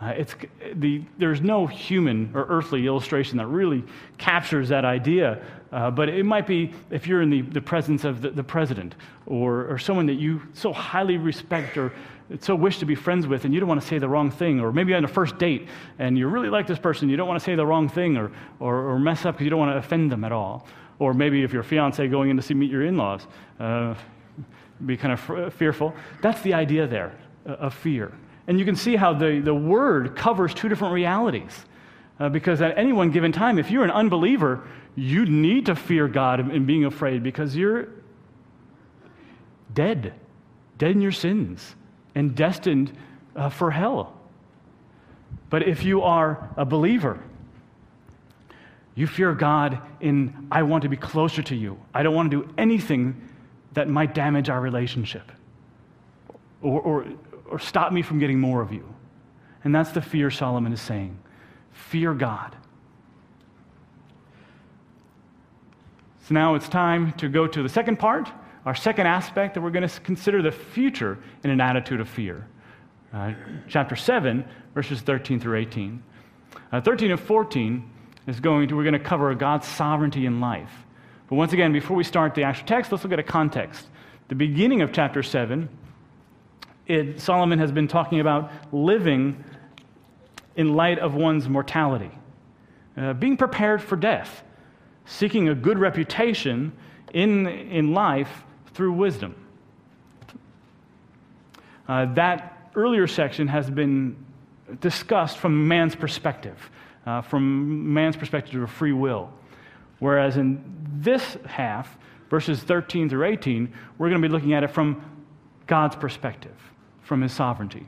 Uh, 0.00 0.14
it's, 0.16 0.34
the, 0.76 1.02
there's 1.18 1.42
no 1.42 1.66
human 1.66 2.30
or 2.34 2.46
earthly 2.48 2.86
illustration 2.86 3.36
that 3.36 3.46
really 3.46 3.84
captures 4.16 4.70
that 4.70 4.82
idea, 4.82 5.42
uh, 5.72 5.90
but 5.90 6.08
it 6.08 6.24
might 6.24 6.46
be 6.46 6.72
if 6.90 7.06
you're 7.06 7.20
in 7.20 7.28
the, 7.28 7.42
the 7.42 7.60
presence 7.60 8.04
of 8.04 8.22
the, 8.22 8.30
the 8.30 8.42
president 8.42 8.94
or, 9.26 9.66
or 9.66 9.78
someone 9.78 10.06
that 10.06 10.14
you 10.14 10.40
so 10.54 10.72
highly 10.72 11.18
respect 11.18 11.76
or 11.76 11.92
so 12.38 12.54
wish 12.54 12.78
to 12.78 12.86
be 12.86 12.94
friends 12.94 13.26
with, 13.26 13.44
and 13.44 13.52
you 13.52 13.60
don't 13.60 13.68
want 13.68 13.80
to 13.80 13.86
say 13.86 13.98
the 13.98 14.08
wrong 14.08 14.30
thing, 14.30 14.60
or 14.60 14.72
maybe 14.72 14.94
on 14.94 15.04
a 15.04 15.08
first 15.08 15.36
date 15.36 15.68
and 15.98 16.16
you 16.16 16.28
really 16.28 16.48
like 16.48 16.66
this 16.66 16.78
person, 16.78 17.10
you 17.10 17.16
don't 17.16 17.28
want 17.28 17.38
to 17.38 17.44
say 17.44 17.54
the 17.54 17.66
wrong 17.66 17.88
thing 17.88 18.16
or, 18.16 18.30
or, 18.58 18.92
or 18.92 18.98
mess 18.98 19.26
up 19.26 19.34
because 19.34 19.44
you 19.44 19.50
don't 19.50 19.58
want 19.58 19.72
to 19.72 19.78
offend 19.78 20.10
them 20.10 20.24
at 20.24 20.32
all. 20.32 20.66
Or 21.00 21.12
maybe 21.12 21.42
if 21.42 21.52
your 21.52 21.64
fiance 21.64 22.06
going 22.06 22.30
in 22.30 22.36
to 22.36 22.42
see 22.42 22.54
meet 22.54 22.70
your 22.70 22.84
in-laws, 22.84 23.26
uh, 23.58 23.94
be 24.86 24.96
kind 24.96 25.12
of 25.12 25.30
f- 25.30 25.52
fearful. 25.54 25.94
That's 26.22 26.40
the 26.42 26.54
idea 26.54 26.86
there 26.86 27.12
uh, 27.46 27.52
of 27.52 27.74
fear. 27.74 28.12
And 28.46 28.58
you 28.58 28.64
can 28.64 28.76
see 28.76 28.96
how 28.96 29.14
the, 29.14 29.40
the 29.40 29.54
word 29.54 30.14
covers 30.14 30.54
two 30.54 30.68
different 30.68 30.94
realities. 30.94 31.64
Uh, 32.20 32.28
because 32.28 32.60
at 32.60 32.76
any 32.76 32.92
one 32.92 33.10
given 33.10 33.32
time, 33.32 33.58
if 33.58 33.70
you're 33.70 33.82
an 33.82 33.90
unbeliever, 33.90 34.62
you 34.94 35.24
need 35.24 35.66
to 35.66 35.74
fear 35.74 36.06
God 36.06 36.38
and 36.38 36.66
being 36.66 36.84
afraid 36.84 37.22
because 37.22 37.56
you're 37.56 37.88
dead, 39.72 40.12
dead 40.76 40.90
in 40.90 41.00
your 41.00 41.12
sins, 41.12 41.76
and 42.14 42.34
destined 42.34 42.92
uh, 43.36 43.48
for 43.48 43.70
hell. 43.70 44.20
But 45.48 45.66
if 45.66 45.82
you 45.82 46.02
are 46.02 46.50
a 46.58 46.66
believer, 46.66 47.22
you 49.00 49.06
fear 49.06 49.32
God 49.32 49.80
in, 50.00 50.46
I 50.50 50.62
want 50.62 50.82
to 50.82 50.90
be 50.90 50.96
closer 50.96 51.42
to 51.44 51.56
you. 51.56 51.80
I 51.94 52.02
don't 52.02 52.14
want 52.14 52.30
to 52.30 52.42
do 52.42 52.54
anything 52.58 53.28
that 53.72 53.88
might 53.88 54.14
damage 54.14 54.50
our 54.50 54.60
relationship 54.60 55.32
or, 56.60 56.82
or, 56.82 57.06
or 57.46 57.58
stop 57.58 57.94
me 57.94 58.02
from 58.02 58.18
getting 58.18 58.38
more 58.38 58.60
of 58.60 58.74
you. 58.74 58.84
And 59.64 59.74
that's 59.74 59.92
the 59.92 60.02
fear 60.02 60.30
Solomon 60.30 60.74
is 60.74 60.82
saying. 60.82 61.18
Fear 61.72 62.12
God. 62.12 62.54
So 66.28 66.34
now 66.34 66.54
it's 66.54 66.68
time 66.68 67.12
to 67.14 67.30
go 67.30 67.46
to 67.46 67.62
the 67.62 67.70
second 67.70 67.98
part, 67.98 68.28
our 68.66 68.74
second 68.74 69.06
aspect 69.06 69.54
that 69.54 69.62
we're 69.62 69.70
going 69.70 69.88
to 69.88 70.00
consider 70.00 70.42
the 70.42 70.52
future 70.52 71.18
in 71.42 71.48
an 71.48 71.62
attitude 71.62 72.00
of 72.00 72.08
fear. 72.08 72.46
Uh, 73.14 73.32
chapter 73.66 73.96
7, 73.96 74.44
verses 74.74 75.00
13 75.00 75.40
through 75.40 75.58
18. 75.58 76.02
Uh, 76.70 76.80
13 76.82 77.12
and 77.12 77.20
14 77.20 77.90
is 78.26 78.40
going 78.40 78.68
to, 78.68 78.76
we're 78.76 78.84
going 78.84 78.92
to 78.92 78.98
cover 78.98 79.34
God's 79.34 79.66
sovereignty 79.66 80.26
in 80.26 80.40
life. 80.40 80.70
But 81.28 81.36
once 81.36 81.52
again, 81.52 81.72
before 81.72 81.96
we 81.96 82.04
start 82.04 82.34
the 82.34 82.44
actual 82.44 82.66
text, 82.66 82.92
let's 82.92 83.04
look 83.04 83.12
at 83.12 83.18
a 83.18 83.24
context. 83.24 83.86
The 84.28 84.34
beginning 84.34 84.82
of 84.82 84.92
chapter 84.92 85.22
7, 85.22 85.68
it, 86.86 87.20
Solomon 87.20 87.58
has 87.58 87.72
been 87.72 87.88
talking 87.88 88.20
about 88.20 88.50
living 88.72 89.44
in 90.56 90.74
light 90.74 90.98
of 90.98 91.14
one's 91.14 91.48
mortality, 91.48 92.10
uh, 92.96 93.12
being 93.14 93.36
prepared 93.36 93.80
for 93.80 93.96
death, 93.96 94.42
seeking 95.06 95.48
a 95.48 95.54
good 95.54 95.78
reputation 95.78 96.72
in, 97.12 97.46
in 97.46 97.94
life 97.94 98.44
through 98.74 98.92
wisdom. 98.92 99.34
Uh, 101.88 102.06
that 102.14 102.70
earlier 102.74 103.06
section 103.06 103.48
has 103.48 103.68
been 103.68 104.16
discussed 104.80 105.38
from 105.38 105.66
man's 105.66 105.94
perspective 105.94 106.70
uh, 107.06 107.22
from 107.22 107.92
man's 107.92 108.16
perspective 108.16 108.62
of 108.62 108.70
free 108.70 108.92
will. 108.92 109.30
Whereas 109.98 110.36
in 110.36 110.62
this 110.98 111.36
half, 111.46 111.96
verses 112.28 112.62
13 112.62 113.08
through 113.08 113.24
18, 113.24 113.72
we're 113.98 114.08
going 114.08 114.20
to 114.20 114.28
be 114.28 114.32
looking 114.32 114.54
at 114.54 114.62
it 114.62 114.70
from 114.70 115.02
God's 115.66 115.96
perspective, 115.96 116.56
from 117.02 117.22
his 117.22 117.32
sovereignty. 117.32 117.86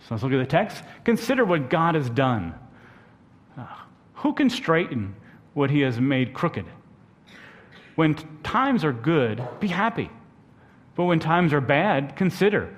So 0.00 0.14
let's 0.14 0.22
look 0.22 0.32
at 0.32 0.38
the 0.38 0.46
text. 0.46 0.82
Consider 1.04 1.44
what 1.44 1.68
God 1.68 1.94
has 1.94 2.08
done. 2.08 2.54
Uh, 3.58 3.66
who 4.14 4.32
can 4.32 4.48
straighten 4.48 5.16
what 5.54 5.70
he 5.70 5.80
has 5.80 6.00
made 6.00 6.32
crooked? 6.32 6.66
When 7.96 8.14
times 8.42 8.84
are 8.84 8.92
good, 8.92 9.42
be 9.58 9.68
happy. 9.68 10.10
But 10.94 11.04
when 11.04 11.18
times 11.18 11.52
are 11.52 11.60
bad, 11.60 12.14
consider 12.14 12.74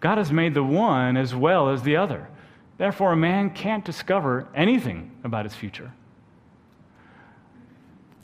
God 0.00 0.18
has 0.18 0.32
made 0.32 0.54
the 0.54 0.64
one 0.64 1.16
as 1.16 1.34
well 1.34 1.70
as 1.70 1.82
the 1.82 1.96
other. 1.96 2.28
Therefore, 2.76 3.12
a 3.12 3.16
man 3.16 3.50
can't 3.50 3.84
discover 3.84 4.48
anything 4.54 5.10
about 5.22 5.44
his 5.44 5.54
future. 5.54 5.92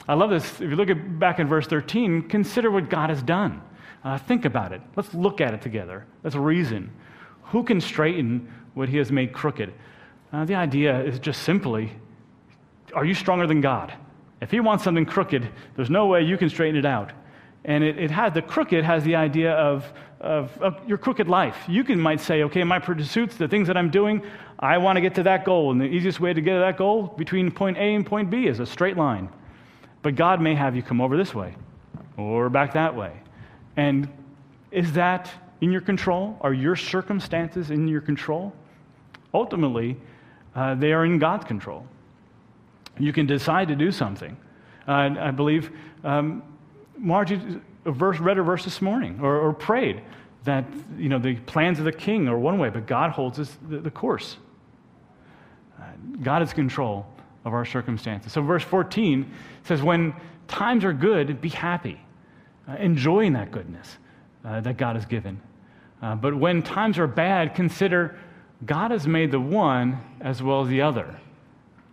I 0.07 0.13
love 0.13 0.29
this. 0.29 0.45
If 0.55 0.69
you 0.69 0.75
look 0.75 0.89
at, 0.89 1.19
back 1.19 1.39
in 1.39 1.47
verse 1.47 1.67
13, 1.67 2.23
consider 2.23 2.69
what 2.69 2.89
God 2.89 3.09
has 3.09 3.23
done. 3.23 3.61
Uh, 4.03 4.17
think 4.17 4.45
about 4.45 4.73
it. 4.73 4.81
Let's 4.95 5.13
look 5.13 5.41
at 5.41 5.53
it 5.53 5.61
together. 5.61 6.05
Let's 6.23 6.35
reason. 6.35 6.91
Who 7.43 7.63
can 7.63 7.79
straighten 7.79 8.51
what 8.73 8.89
he 8.89 8.97
has 8.97 9.11
made 9.11 9.31
crooked? 9.31 9.73
Uh, 10.33 10.45
the 10.45 10.55
idea 10.55 11.01
is 11.03 11.19
just 11.19 11.43
simply 11.43 11.91
are 12.93 13.05
you 13.05 13.13
stronger 13.13 13.47
than 13.47 13.61
God? 13.61 13.93
If 14.41 14.51
he 14.51 14.59
wants 14.59 14.83
something 14.83 15.05
crooked, 15.05 15.47
there's 15.75 15.89
no 15.89 16.07
way 16.07 16.23
you 16.23 16.37
can 16.37 16.49
straighten 16.49 16.77
it 16.77 16.85
out. 16.85 17.11
And 17.63 17.83
it, 17.83 17.97
it 17.97 18.11
has, 18.11 18.33
the 18.33 18.41
crooked 18.41 18.83
has 18.83 19.03
the 19.03 19.15
idea 19.15 19.53
of, 19.53 19.85
of, 20.19 20.55
of, 20.61 20.87
your 20.87 20.97
crooked 20.97 21.27
life. 21.27 21.57
You 21.67 21.83
can 21.83 21.99
might 21.99 22.19
say, 22.19 22.43
okay, 22.43 22.63
my 22.63 22.79
pursuits, 22.79 23.35
the 23.37 23.47
things 23.47 23.67
that 23.67 23.77
I'm 23.77 23.89
doing, 23.89 24.23
I 24.59 24.77
want 24.77 24.97
to 24.97 25.01
get 25.01 25.15
to 25.15 25.23
that 25.23 25.45
goal. 25.45 25.71
And 25.71 25.79
the 25.79 25.85
easiest 25.85 26.19
way 26.19 26.33
to 26.33 26.41
get 26.41 26.53
to 26.53 26.59
that 26.59 26.77
goal 26.77 27.13
between 27.17 27.51
point 27.51 27.77
A 27.77 27.95
and 27.95 28.05
point 28.05 28.29
B 28.29 28.47
is 28.47 28.59
a 28.59 28.65
straight 28.65 28.97
line. 28.97 29.29
But 30.01 30.15
God 30.15 30.41
may 30.41 30.55
have 30.55 30.75
you 30.75 30.81
come 30.81 31.01
over 31.01 31.15
this 31.17 31.35
way 31.35 31.55
or 32.17 32.49
back 32.49 32.73
that 32.73 32.95
way. 32.95 33.13
And 33.77 34.07
is 34.71 34.93
that 34.93 35.31
in 35.61 35.71
your 35.71 35.81
control? 35.81 36.37
Are 36.41 36.53
your 36.53 36.75
circumstances 36.75 37.69
in 37.69 37.87
your 37.87 38.01
control? 38.01 38.53
Ultimately, 39.33 39.97
uh, 40.55 40.75
they 40.75 40.91
are 40.91 41.05
in 41.05 41.19
God's 41.19 41.45
control. 41.45 41.85
You 42.99 43.13
can 43.13 43.25
decide 43.25 43.67
to 43.69 43.75
do 43.75 43.91
something. 43.91 44.35
Uh, 44.87 45.15
I 45.19 45.31
believe 45.31 45.71
um, 46.03 46.43
Margie 47.01 47.59
a 47.85 47.91
verse, 47.91 48.19
read 48.19 48.37
a 48.37 48.43
verse 48.43 48.63
this 48.63 48.81
morning 48.81 49.19
or, 49.21 49.39
or, 49.39 49.53
prayed 49.53 50.01
that 50.43 50.65
you 50.97 51.09
know 51.09 51.17
the 51.19 51.35
plans 51.35 51.79
of 51.79 51.85
the 51.85 51.91
king 51.91 52.27
are 52.27 52.37
one 52.37 52.59
way, 52.59 52.69
but 52.69 52.85
God 52.85 53.11
holds 53.11 53.39
us 53.39 53.57
the, 53.67 53.79
the 53.79 53.91
course. 53.91 54.37
Uh, 55.79 55.83
God 56.21 56.41
is 56.43 56.53
control 56.53 57.07
of 57.43 57.53
our 57.53 57.65
circumstances. 57.65 58.31
So 58.31 58.41
verse 58.41 58.63
14 58.63 59.31
says, 59.63 59.81
"When 59.81 60.13
times 60.47 60.85
are 60.85 60.93
good, 60.93 61.41
be 61.41 61.49
happy, 61.49 61.99
uh, 62.67 62.73
enjoying 62.73 63.33
that 63.33 63.51
goodness 63.51 63.97
uh, 64.45 64.61
that 64.61 64.77
God 64.77 64.95
has 64.95 65.05
given. 65.05 65.41
Uh, 66.01 66.15
but 66.15 66.35
when 66.35 66.61
times 66.61 66.99
are 66.99 67.07
bad, 67.07 67.55
consider 67.55 68.17
God 68.65 68.91
has 68.91 69.07
made 69.07 69.31
the 69.31 69.39
one 69.39 69.97
as 70.19 70.41
well 70.43 70.61
as 70.61 70.67
the 70.67 70.81
other. 70.81 71.19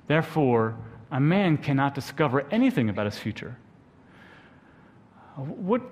Therefore, 0.07 0.77
a 1.11 1.21
man 1.21 1.57
cannot 1.57 1.95
discover 1.95 2.47
anything 2.51 2.91
about 2.91 3.07
his 3.07 3.19
future." 3.19 3.57
What 5.39 5.83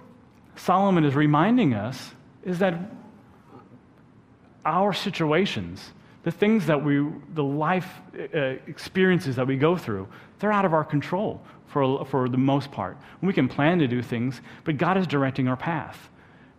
Solomon 0.57 1.05
is 1.05 1.15
reminding 1.15 1.75
us 1.75 2.15
is 2.45 2.59
that 2.59 2.75
our 4.65 4.93
situations, 4.93 5.93
the 6.25 6.33
things 6.33 6.67
that 6.67 6.85
we, 6.85 7.07
the 7.35 7.45
life 7.45 7.89
uh, 8.19 8.39
experiences 8.67 9.37
that 9.37 9.47
we 9.47 9.57
go 9.57 9.77
through, 9.77 10.09
they're 10.41 10.53
out 10.53 10.65
of 10.65 10.75
our 10.75 10.85
control 10.85 11.41
for, 11.69 12.05
for 12.07 12.29
the 12.29 12.37
most 12.37 12.73
part. 12.73 12.97
We 13.23 13.33
can 13.33 13.49
plan 13.49 13.79
to 13.79 13.87
do 13.87 14.03
things, 14.03 14.41
but 14.65 14.77
God 14.77 14.97
is 14.97 15.07
directing 15.07 15.47
our 15.47 15.57
path. 15.57 16.11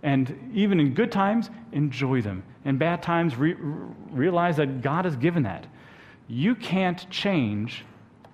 And 0.04 0.52
even 0.54 0.80
in 0.80 0.94
good 0.94 1.12
times, 1.12 1.50
enjoy 1.74 2.22
them. 2.22 2.44
In 2.64 2.78
bad 2.78 3.04
times, 3.04 3.36
re- 3.36 3.56
realize 4.12 4.56
that 4.58 4.82
God 4.82 5.06
has 5.06 5.18
given 5.18 5.44
that. 5.44 5.68
You 6.30 6.56
can't 6.56 7.10
change 7.10 7.84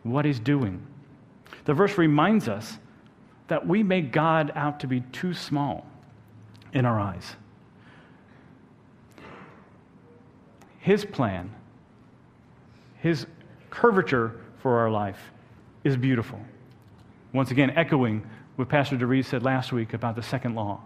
what 0.03 0.25
He's 0.25 0.39
doing. 0.39 0.85
The 1.65 1.73
verse 1.73 1.97
reminds 1.97 2.47
us 2.47 2.77
that 3.53 3.67
we 3.67 3.83
make 3.83 4.11
God 4.11 4.51
out 4.55 4.79
to 4.79 4.87
be 4.87 5.01
too 5.11 5.31
small 5.31 5.85
in 6.73 6.87
our 6.87 6.99
eyes. 6.99 7.35
His 10.79 11.05
plan, 11.05 11.53
His 12.97 13.27
curvature 13.69 14.41
for 14.57 14.79
our 14.79 14.89
life 14.89 15.19
is 15.83 15.95
beautiful. 15.95 16.39
Once 17.31 17.51
again, 17.51 17.69
echoing 17.75 18.27
what 18.55 18.69
Pastor 18.69 18.97
DeVries 18.97 19.25
said 19.25 19.43
last 19.43 19.71
week 19.71 19.93
about 19.93 20.15
the 20.15 20.23
second 20.23 20.55
law 20.55 20.81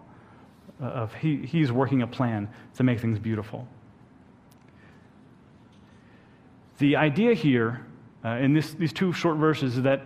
of 0.78 1.14
he, 1.14 1.36
he's 1.46 1.72
working 1.72 2.02
a 2.02 2.06
plan 2.06 2.50
to 2.74 2.82
make 2.82 3.00
things 3.00 3.18
beautiful. 3.18 3.66
The 6.76 6.96
idea 6.96 7.32
here 7.32 7.86
uh, 8.22 8.32
in 8.32 8.52
this, 8.52 8.74
these 8.74 8.92
two 8.92 9.14
short 9.14 9.38
verses 9.38 9.78
is 9.78 9.84
that 9.84 10.02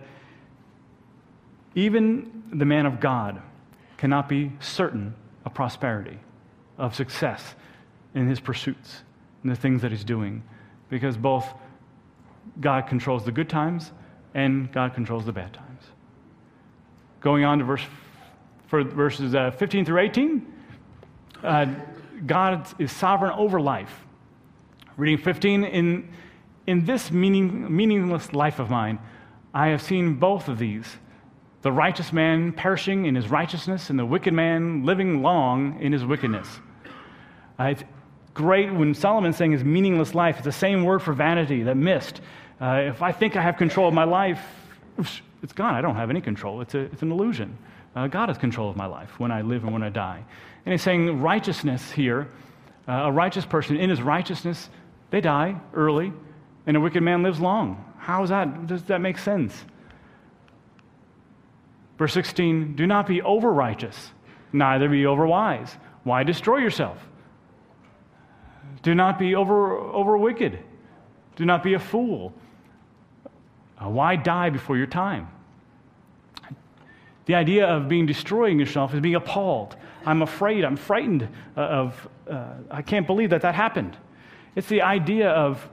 even 1.75 2.43
the 2.53 2.65
man 2.65 2.85
of 2.85 2.99
God 2.99 3.41
cannot 3.97 4.29
be 4.29 4.51
certain 4.59 5.15
of 5.45 5.53
prosperity, 5.53 6.19
of 6.77 6.95
success 6.95 7.55
in 8.13 8.27
his 8.27 8.39
pursuits, 8.39 9.03
in 9.43 9.49
the 9.49 9.55
things 9.55 9.81
that 9.81 9.91
he's 9.91 10.03
doing, 10.03 10.43
because 10.89 11.17
both 11.17 11.47
God 12.59 12.87
controls 12.87 13.25
the 13.25 13.31
good 13.31 13.49
times 13.49 13.91
and 14.33 14.71
God 14.71 14.93
controls 14.93 15.25
the 15.25 15.31
bad 15.31 15.53
times. 15.53 15.83
Going 17.21 17.43
on 17.43 17.59
to 17.59 17.65
verse, 17.65 17.83
for 18.67 18.83
verses 18.83 19.33
uh, 19.33 19.51
15 19.51 19.85
through 19.85 19.99
18, 19.99 20.53
uh, 21.43 21.65
God 22.25 22.67
is 22.79 22.91
sovereign 22.91 23.33
over 23.33 23.59
life. 23.59 24.05
Reading 24.97 25.17
15, 25.17 25.63
in, 25.63 26.13
in 26.67 26.85
this 26.85 27.11
meaning, 27.11 27.75
meaningless 27.75 28.33
life 28.33 28.59
of 28.59 28.69
mine, 28.69 28.99
I 29.53 29.67
have 29.67 29.81
seen 29.81 30.15
both 30.15 30.47
of 30.47 30.59
these 30.59 30.85
the 31.63 31.71
righteous 31.71 32.13
man 32.13 32.51
perishing 32.51 33.05
in 33.05 33.15
his 33.15 33.29
righteousness 33.29 33.89
and 33.89 33.97
the 33.97 34.05
wicked 34.05 34.33
man 34.33 34.85
living 34.85 35.23
long 35.23 35.81
in 35.81 35.91
his 35.91 36.05
wickedness. 36.05 36.47
Uh, 37.59 37.65
it's 37.65 37.83
great 38.33 38.71
when 38.73 38.93
Solomon's 38.93 39.37
saying 39.37 39.53
his 39.53 39.63
meaningless 39.63 40.13
life. 40.13 40.35
It's 40.37 40.45
the 40.45 40.51
same 40.51 40.83
word 40.83 41.01
for 41.01 41.13
vanity, 41.13 41.63
that 41.63 41.77
mist. 41.77 42.19
Uh, 42.59 42.81
if 42.85 43.01
I 43.01 43.13
think 43.13 43.37
I 43.37 43.41
have 43.41 43.57
control 43.57 43.87
of 43.87 43.93
my 43.93 44.03
life, 44.03 44.41
it's 45.41 45.53
gone. 45.53 45.73
I 45.73 45.81
don't 45.81 45.95
have 45.95 46.09
any 46.09 46.19
control. 46.19 46.59
It's, 46.61 46.75
a, 46.75 46.79
it's 46.79 47.01
an 47.01 47.11
illusion. 47.11 47.57
Uh, 47.95 48.07
God 48.07 48.27
has 48.27 48.37
control 48.37 48.69
of 48.69 48.75
my 48.75 48.85
life 48.85 49.17
when 49.19 49.31
I 49.31 49.41
live 49.41 49.63
and 49.63 49.71
when 49.71 49.83
I 49.83 49.89
die. 49.89 50.23
And 50.65 50.73
he's 50.73 50.81
saying 50.81 51.21
righteousness 51.21 51.91
here, 51.91 52.27
uh, 52.89 52.91
a 52.91 53.11
righteous 53.11 53.45
person 53.45 53.77
in 53.77 53.89
his 53.89 54.01
righteousness, 54.01 54.69
they 55.11 55.21
die 55.21 55.55
early, 55.73 56.11
and 56.67 56.75
a 56.75 56.79
wicked 56.81 57.03
man 57.03 57.23
lives 57.23 57.39
long. 57.39 57.93
How 57.99 58.23
is 58.23 58.31
that? 58.31 58.67
Does 58.67 58.83
that 58.83 58.99
make 58.99 59.17
sense? 59.17 59.63
Verse 61.97 62.13
16 62.13 62.75
Do 62.75 62.87
not 62.87 63.07
be 63.07 63.21
over 63.21 63.51
righteous, 63.51 64.11
neither 64.51 64.89
be 64.89 65.05
over 65.05 65.25
wise. 65.25 65.75
Why 66.03 66.23
destroy 66.23 66.57
yourself? 66.57 66.97
Do 68.81 68.93
not 68.93 69.17
be 69.17 69.35
over, 69.35 69.77
over 69.77 70.17
wicked. 70.17 70.59
Do 71.35 71.45
not 71.45 71.63
be 71.63 71.73
a 71.73 71.79
fool. 71.79 72.33
Uh, 73.77 73.89
why 73.89 74.15
die 74.15 74.49
before 74.49 74.77
your 74.77 74.87
time? 74.87 75.29
The 77.25 77.35
idea 77.35 77.67
of 77.67 77.87
being 77.87 78.05
destroying 78.05 78.59
yourself 78.59 78.93
is 78.93 78.99
being 78.99 79.15
appalled. 79.15 79.75
I'm 80.05 80.21
afraid, 80.21 80.65
I'm 80.65 80.75
frightened 80.75 81.29
uh, 81.55 81.61
of, 81.61 82.09
uh, 82.29 82.47
I 82.69 82.81
can't 82.81 83.07
believe 83.07 83.29
that 83.29 83.41
that 83.43 83.55
happened. 83.55 83.95
It's 84.55 84.67
the 84.67 84.81
idea 84.81 85.29
of, 85.29 85.65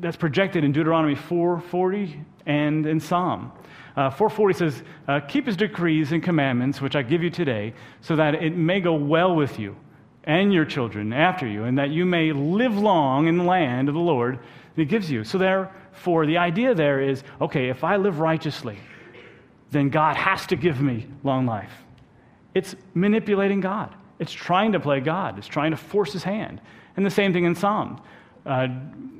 that's 0.00 0.16
projected 0.16 0.64
in 0.64 0.72
Deuteronomy 0.72 1.14
440 1.14 2.20
and 2.46 2.84
in 2.86 2.98
Psalm. 2.98 3.52
Uh, 3.96 4.10
440 4.10 4.58
says, 4.58 4.82
uh, 5.08 5.20
Keep 5.20 5.46
his 5.46 5.56
decrees 5.56 6.12
and 6.12 6.22
commandments, 6.22 6.80
which 6.80 6.96
I 6.96 7.02
give 7.02 7.22
you 7.22 7.30
today, 7.30 7.74
so 8.00 8.16
that 8.16 8.34
it 8.36 8.56
may 8.56 8.80
go 8.80 8.94
well 8.94 9.34
with 9.34 9.58
you 9.58 9.76
and 10.24 10.52
your 10.52 10.64
children 10.64 11.12
after 11.12 11.46
you, 11.46 11.64
and 11.64 11.78
that 11.78 11.90
you 11.90 12.04
may 12.04 12.32
live 12.32 12.76
long 12.76 13.26
in 13.26 13.38
the 13.38 13.44
land 13.44 13.88
of 13.88 13.94
the 13.94 14.00
Lord 14.00 14.38
that 14.38 14.82
he 14.82 14.84
gives 14.84 15.10
you. 15.10 15.24
So, 15.24 15.38
therefore, 15.38 16.26
the 16.26 16.38
idea 16.38 16.74
there 16.74 17.00
is 17.00 17.24
okay, 17.40 17.68
if 17.68 17.82
I 17.82 17.96
live 17.96 18.20
righteously, 18.20 18.78
then 19.70 19.88
God 19.88 20.16
has 20.16 20.46
to 20.48 20.56
give 20.56 20.80
me 20.80 21.06
long 21.22 21.46
life. 21.46 21.72
It's 22.54 22.74
manipulating 22.94 23.60
God, 23.60 23.94
it's 24.18 24.32
trying 24.32 24.72
to 24.72 24.80
play 24.80 25.00
God, 25.00 25.38
it's 25.38 25.46
trying 25.46 25.70
to 25.70 25.76
force 25.76 26.12
his 26.12 26.22
hand. 26.22 26.60
And 26.96 27.06
the 27.06 27.10
same 27.10 27.32
thing 27.32 27.44
in 27.44 27.54
Psalm. 27.54 28.00
Uh, 28.44 28.68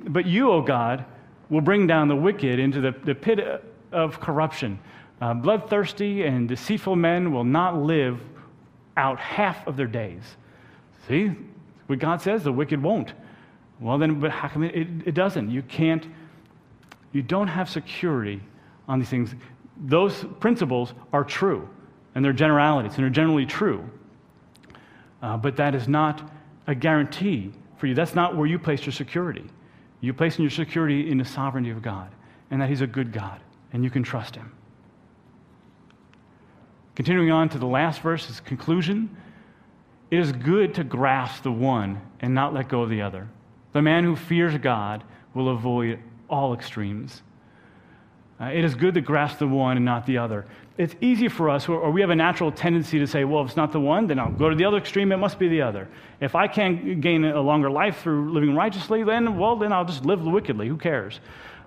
but 0.07 0.25
you, 0.25 0.51
O 0.51 0.61
God, 0.61 1.05
will 1.49 1.61
bring 1.61 1.87
down 1.87 2.07
the 2.07 2.15
wicked 2.15 2.59
into 2.59 2.81
the, 2.81 2.91
the 3.03 3.15
pit 3.15 3.39
of 3.91 4.19
corruption. 4.19 4.79
Uh, 5.21 5.33
bloodthirsty 5.33 6.23
and 6.23 6.47
deceitful 6.47 6.95
men 6.95 7.31
will 7.31 7.43
not 7.43 7.77
live 7.77 8.19
out 8.97 9.19
half 9.19 9.65
of 9.67 9.77
their 9.77 9.87
days. 9.87 10.21
See 11.07 11.31
what 11.87 11.99
God 11.99 12.21
says? 12.21 12.43
The 12.43 12.51
wicked 12.51 12.81
won't. 12.81 13.13
Well, 13.79 13.97
then, 13.97 14.19
but 14.19 14.31
how 14.31 14.47
come 14.47 14.63
it, 14.63 14.75
it, 14.75 14.87
it 15.07 15.13
doesn't? 15.13 15.49
You 15.49 15.61
can't, 15.63 16.05
you 17.11 17.21
don't 17.21 17.47
have 17.47 17.69
security 17.69 18.41
on 18.87 18.99
these 18.99 19.09
things. 19.09 19.35
Those 19.77 20.23
principles 20.39 20.93
are 21.11 21.23
true, 21.23 21.67
and 22.13 22.23
they're 22.23 22.33
generalities, 22.33 22.93
and 22.95 23.03
they're 23.03 23.09
generally 23.09 23.45
true. 23.45 23.83
Uh, 25.21 25.37
but 25.37 25.55
that 25.57 25.75
is 25.75 25.87
not 25.87 26.31
a 26.67 26.75
guarantee 26.75 27.51
for 27.77 27.87
you. 27.87 27.95
That's 27.95 28.15
not 28.15 28.37
where 28.37 28.47
you 28.47 28.59
place 28.59 28.85
your 28.85 28.93
security. 28.93 29.45
You 29.99 30.13
place 30.13 30.37
your 30.37 30.49
security 30.49 31.09
in 31.09 31.17
the 31.17 31.25
sovereignty 31.25 31.71
of 31.71 31.81
God, 31.81 32.09
and 32.51 32.61
that 32.61 32.69
He's 32.69 32.81
a 32.81 32.87
good 32.87 33.11
God, 33.11 33.41
and 33.73 33.83
you 33.83 33.89
can 33.89 34.03
trust 34.03 34.35
Him. 34.35 34.51
Continuing 36.95 37.31
on 37.31 37.49
to 37.49 37.57
the 37.57 37.65
last 37.65 38.01
verse, 38.01 38.25
his 38.25 38.39
conclusion. 38.39 39.15
It 40.09 40.19
is 40.19 40.31
good 40.33 40.75
to 40.75 40.83
grasp 40.83 41.43
the 41.43 41.51
one 41.51 42.01
and 42.19 42.35
not 42.35 42.53
let 42.53 42.67
go 42.67 42.81
of 42.81 42.89
the 42.89 43.01
other. 43.01 43.29
The 43.71 43.81
man 43.81 44.03
who 44.03 44.15
fears 44.15 44.57
God 44.57 45.03
will 45.33 45.49
avoid 45.49 45.99
all 46.29 46.53
extremes. 46.53 47.21
Uh, 48.41 48.45
it 48.45 48.65
is 48.65 48.75
good 48.75 48.93
to 48.95 49.01
grasp 49.01 49.37
the 49.39 49.47
one 49.47 49.77
and 49.77 49.85
not 49.85 50.05
the 50.05 50.17
other. 50.17 50.45
It's 50.77 50.95
easy 50.99 51.27
for 51.27 51.49
us, 51.49 51.69
or, 51.69 51.79
or, 51.79 51.91
we 51.91 52.01
have 52.01 52.09
a 52.09 52.15
natural 52.15 52.51
tendency 52.51 52.97
to 52.99 53.05
say, 53.05 53.23
well, 53.23 53.43
if 53.43 53.49
it's 53.49 53.57
not 53.57 53.71
the 53.71 53.79
one, 53.79 54.07
then 54.07 54.19
I'll 54.19 54.31
go 54.31 54.49
to 54.49 54.55
the 54.55 54.65
other 54.65 54.77
extreme. 54.77 55.11
It 55.11 55.17
must 55.17 55.37
be 55.37 55.47
the 55.47 55.61
other. 55.61 55.87
If 56.19 56.33
I 56.33 56.47
can't 56.47 56.99
gain 57.01 57.23
a 57.23 57.39
longer 57.39 57.69
life 57.69 58.01
through 58.01 58.33
living 58.33 58.55
righteously, 58.55 59.03
then, 59.03 59.37
well, 59.37 59.55
then 59.55 59.71
I'll 59.71 59.85
just 59.85 60.05
live 60.05 60.23
wickedly. 60.23 60.67
Who 60.67 60.77
cares? 60.77 61.19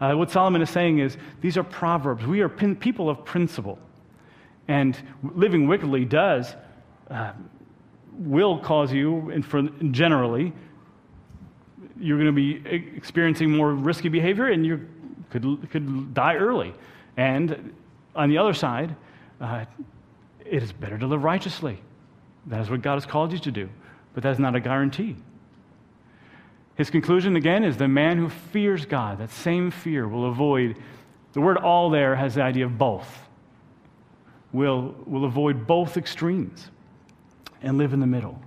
Uh, 0.05 0.15
what 0.15 0.31
Solomon 0.31 0.61
is 0.61 0.69
saying 0.69 0.99
is, 0.99 1.17
these 1.41 1.57
are 1.57 1.63
proverbs. 1.63 2.27
We 2.27 2.43
are 2.43 2.49
pin- 2.49 2.77
people 2.77 3.09
of 3.09 3.25
principle. 3.25 3.79
And 4.69 4.95
living 5.23 5.67
wickedly 5.67 6.05
does, 6.05 6.55
uh, 7.11 7.33
will 8.13 8.59
cause 8.59 8.93
you, 8.93 9.31
and 9.31 9.45
for 9.45 9.63
generally, 9.93 10.53
you're 11.99 12.19
going 12.19 12.27
to 12.27 12.33
be 12.33 12.63
experiencing 12.97 13.51
more 13.51 13.73
risky 13.73 14.11
behavior 14.11 14.49
and 14.49 14.67
you 14.67 14.87
could, 15.31 15.71
could 15.71 16.13
die 16.13 16.35
early. 16.35 16.75
And 17.17 17.73
on 18.15 18.29
the 18.29 18.37
other 18.37 18.53
side, 18.53 18.95
uh, 19.41 19.65
it 20.45 20.63
is 20.63 20.73
better 20.73 20.99
to 20.99 21.07
live 21.07 21.25
righteously. 21.25 21.81
That 22.47 22.61
is 22.61 22.69
what 22.69 22.83
God 22.83 22.95
has 22.95 23.07
called 23.07 23.33
you 23.33 23.39
to 23.39 23.51
do. 23.51 23.71
But 24.13 24.23
that's 24.23 24.39
not 24.39 24.55
a 24.55 24.61
guarantee. 24.61 25.17
His 26.77 26.91
conclusion, 26.91 27.37
again, 27.37 27.63
is 27.63 27.77
the 27.77 27.89
man 27.89 28.19
who 28.19 28.29
fears 28.29 28.85
God, 28.85 29.19
that 29.19 29.31
same 29.31 29.71
fear 29.71 30.09
will 30.09 30.27
avoid, 30.27 30.77
the 31.33 31.41
word 31.41 31.57
all 31.57 31.89
there 31.89 32.17
has 32.17 32.35
the 32.35 32.43
idea 32.43 32.67
of 32.67 32.77
both, 32.77 33.29
will, 34.53 34.95
will 35.07 35.25
avoid 35.25 35.67
both 35.67 35.97
extremes 35.97 36.71
and 37.63 37.79
live 37.79 37.93
in 37.93 38.01
the 38.01 38.07
middle. 38.07 38.41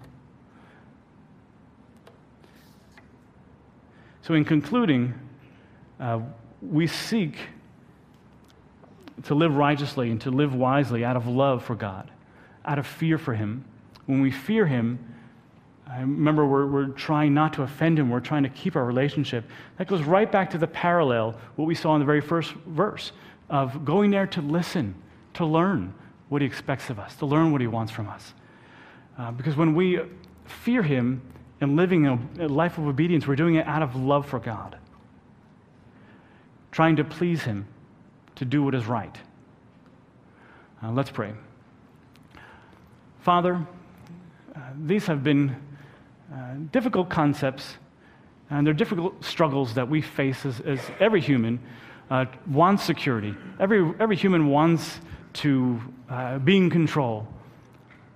So, 4.21 4.33
in 4.33 4.43
concluding, 4.43 5.13
uh, 6.01 6.19
we 6.61 6.85
seek 6.85 7.37
to 9.23 9.35
live 9.35 9.55
righteously 9.55 10.11
and 10.11 10.19
to 10.21 10.31
live 10.31 10.53
wisely 10.53 11.05
out 11.05 11.15
of 11.15 11.27
love 11.27 11.63
for 11.63 11.75
God, 11.75 12.11
out 12.65 12.77
of 12.77 12.85
fear 12.85 13.17
for 13.17 13.33
Him. 13.33 13.63
When 14.05 14.19
we 14.19 14.31
fear 14.31 14.65
Him, 14.65 14.99
I 15.89 16.01
remember 16.01 16.45
we're, 16.45 16.67
we're 16.67 16.87
trying 16.87 17.33
not 17.33 17.53
to 17.53 17.63
offend 17.63 17.97
Him, 17.97 18.09
we're 18.09 18.19
trying 18.19 18.43
to 18.43 18.49
keep 18.49 18.75
our 18.75 18.85
relationship. 18.85 19.45
That 19.77 19.87
goes 19.87 20.03
right 20.03 20.31
back 20.31 20.49
to 20.51 20.57
the 20.57 20.67
parallel, 20.67 21.39
what 21.55 21.65
we 21.65 21.75
saw 21.75 21.95
in 21.95 21.99
the 21.99 22.05
very 22.05 22.21
first 22.21 22.51
verse, 22.65 23.11
of 23.49 23.85
going 23.85 24.11
there 24.11 24.27
to 24.27 24.41
listen, 24.41 24.95
to 25.35 25.45
learn 25.45 25.93
what 26.29 26.41
He 26.41 26.47
expects 26.47 26.89
of 26.89 26.99
us, 26.99 27.15
to 27.15 27.25
learn 27.25 27.51
what 27.51 27.61
He 27.61 27.67
wants 27.67 27.91
from 27.91 28.09
us. 28.09 28.33
Uh, 29.17 29.31
because 29.31 29.55
when 29.55 29.73
we 29.73 29.99
fear 30.45 30.83
Him, 30.83 31.21
and 31.59 31.75
living 31.75 32.05
a 32.05 32.47
life 32.47 32.77
of 32.77 32.85
obedience, 32.85 33.25
we're 33.25 33.35
doing 33.35 33.55
it 33.55 33.65
out 33.65 33.81
of 33.81 33.95
love 33.95 34.27
for 34.27 34.39
God, 34.39 34.77
trying 36.71 36.97
to 36.97 37.03
please 37.03 37.43
Him, 37.43 37.67
to 38.35 38.45
do 38.45 38.61
what 38.63 38.75
is 38.75 38.85
right. 38.85 39.15
Uh, 40.83 40.91
let's 40.91 41.09
pray. 41.09 41.33
Father, 43.21 43.65
uh, 44.55 44.59
these 44.85 45.07
have 45.07 45.23
been 45.23 45.55
uh, 46.33 46.53
difficult 46.71 47.09
concepts, 47.09 47.77
and 48.49 48.65
they're 48.65 48.73
difficult 48.73 49.23
struggles 49.23 49.73
that 49.75 49.89
we 49.89 50.01
face 50.01 50.45
as, 50.45 50.59
as 50.61 50.79
every 50.99 51.21
human 51.21 51.59
uh, 52.09 52.25
wants 52.47 52.83
security. 52.83 53.35
Every, 53.59 53.93
every 53.99 54.15
human 54.15 54.47
wants 54.47 54.99
to 55.33 55.81
uh, 56.09 56.39
be 56.39 56.57
in 56.57 56.69
control. 56.69 57.27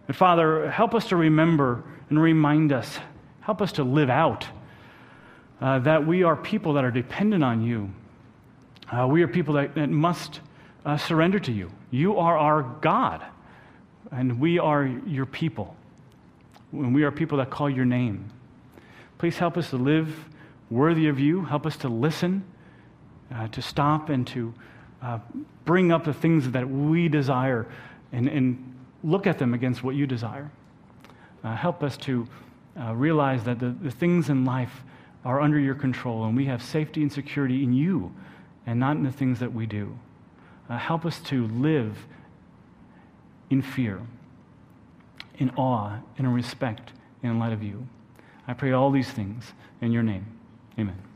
But 0.08 0.15
Father, 0.15 0.69
help 0.69 0.95
us 0.95 1.10
to 1.10 1.15
remember 1.15 1.84
and 2.10 2.21
remind 2.21 2.71
us 2.71 3.00
Help 3.41 3.62
us 3.62 3.74
to 3.74 3.84
live 3.84 4.10
out 4.10 4.45
uh, 5.60 5.80
that 5.80 6.06
we 6.06 6.24
are 6.24 6.36
people 6.36 6.74
that 6.74 6.86
are 6.86 6.91
dependent 6.91 7.43
on 7.43 7.62
you. 7.63 7.89
Uh, 8.91 9.08
we 9.08 9.24
are 9.24 9.28
people 9.28 9.56
that, 9.56 9.74
that 9.76 9.89
must 9.89 10.39
uh, 10.86 10.95
surrender 10.95 11.39
to 11.39 11.52
you. 11.52 11.71
You 11.89 12.17
are 12.17 12.38
our 12.38 12.62
God, 12.82 13.24
and 14.12 14.39
we 14.39 14.60
are 14.60 14.86
your 14.86 15.26
people. 15.26 15.76
And 16.71 16.93
we 16.95 17.03
are 17.03 17.12
people 17.12 17.38
that 17.39 17.49
call 17.49 17.69
your 17.69 17.86
name. 17.86 18.31
Please 19.17 19.38
help 19.38 19.57
us 19.57 19.69
to 19.71 19.77
live 19.77 20.25
worthy 20.69 21.07
of 21.07 21.19
you. 21.19 21.45
Help 21.45 21.65
us 21.65 21.77
to 21.77 21.89
listen, 21.89 22.43
uh, 23.34 23.47
to 23.49 23.62
stop, 23.62 24.10
and 24.10 24.25
to 24.27 24.53
uh, 25.01 25.19
bring 25.65 25.91
up 25.91 26.03
the 26.03 26.13
things 26.13 26.51
that 26.51 26.69
we 26.69 27.07
desire 27.07 27.67
and, 28.12 28.27
and 28.27 28.75
look 29.03 29.27
at 29.27 29.38
them 29.38 29.53
against 29.53 29.84
what 29.84 29.95
you 29.95 30.05
desire. 30.05 30.51
Uh, 31.43 31.55
help 31.55 31.84
us 31.84 31.97
to 31.97 32.27
uh, 32.79 32.93
realize 32.93 33.43
that 33.43 33.60
the, 33.60 33.69
the 33.81 33.91
things 33.91 34.29
in 34.29 34.45
life 34.45 34.81
are 35.25 35.41
under 35.41 35.60
your 35.60 35.75
control 35.75 36.25
and 36.25 36.36
we 36.36 36.45
have 36.45 36.63
safety 36.63 37.01
and 37.01 37.12
security 37.12 37.63
in 37.63 37.73
you 37.73 38.13
and 38.65 38.79
not 38.79 38.95
in 38.95 39.03
the 39.03 39.12
things 39.12 39.39
that 39.39 39.53
we 39.53 39.65
do. 39.65 39.97
Uh, 40.69 40.77
help 40.77 41.05
us 41.05 41.19
to 41.19 41.47
live 41.47 41.97
in 43.49 43.62
fear, 43.62 43.99
in 45.41 45.49
awe, 45.58 45.97
and 46.17 46.27
in 46.27 46.34
respect 46.34 46.93
in 47.23 47.39
light 47.39 47.51
of 47.51 47.63
you. 47.63 47.88
I 48.47 48.54
pray 48.54 48.71
all 48.71 48.91
these 48.91 49.10
things 49.10 49.54
in 49.82 49.91
your 49.91 50.04
name. 50.04 50.25
Amen. 50.77 51.11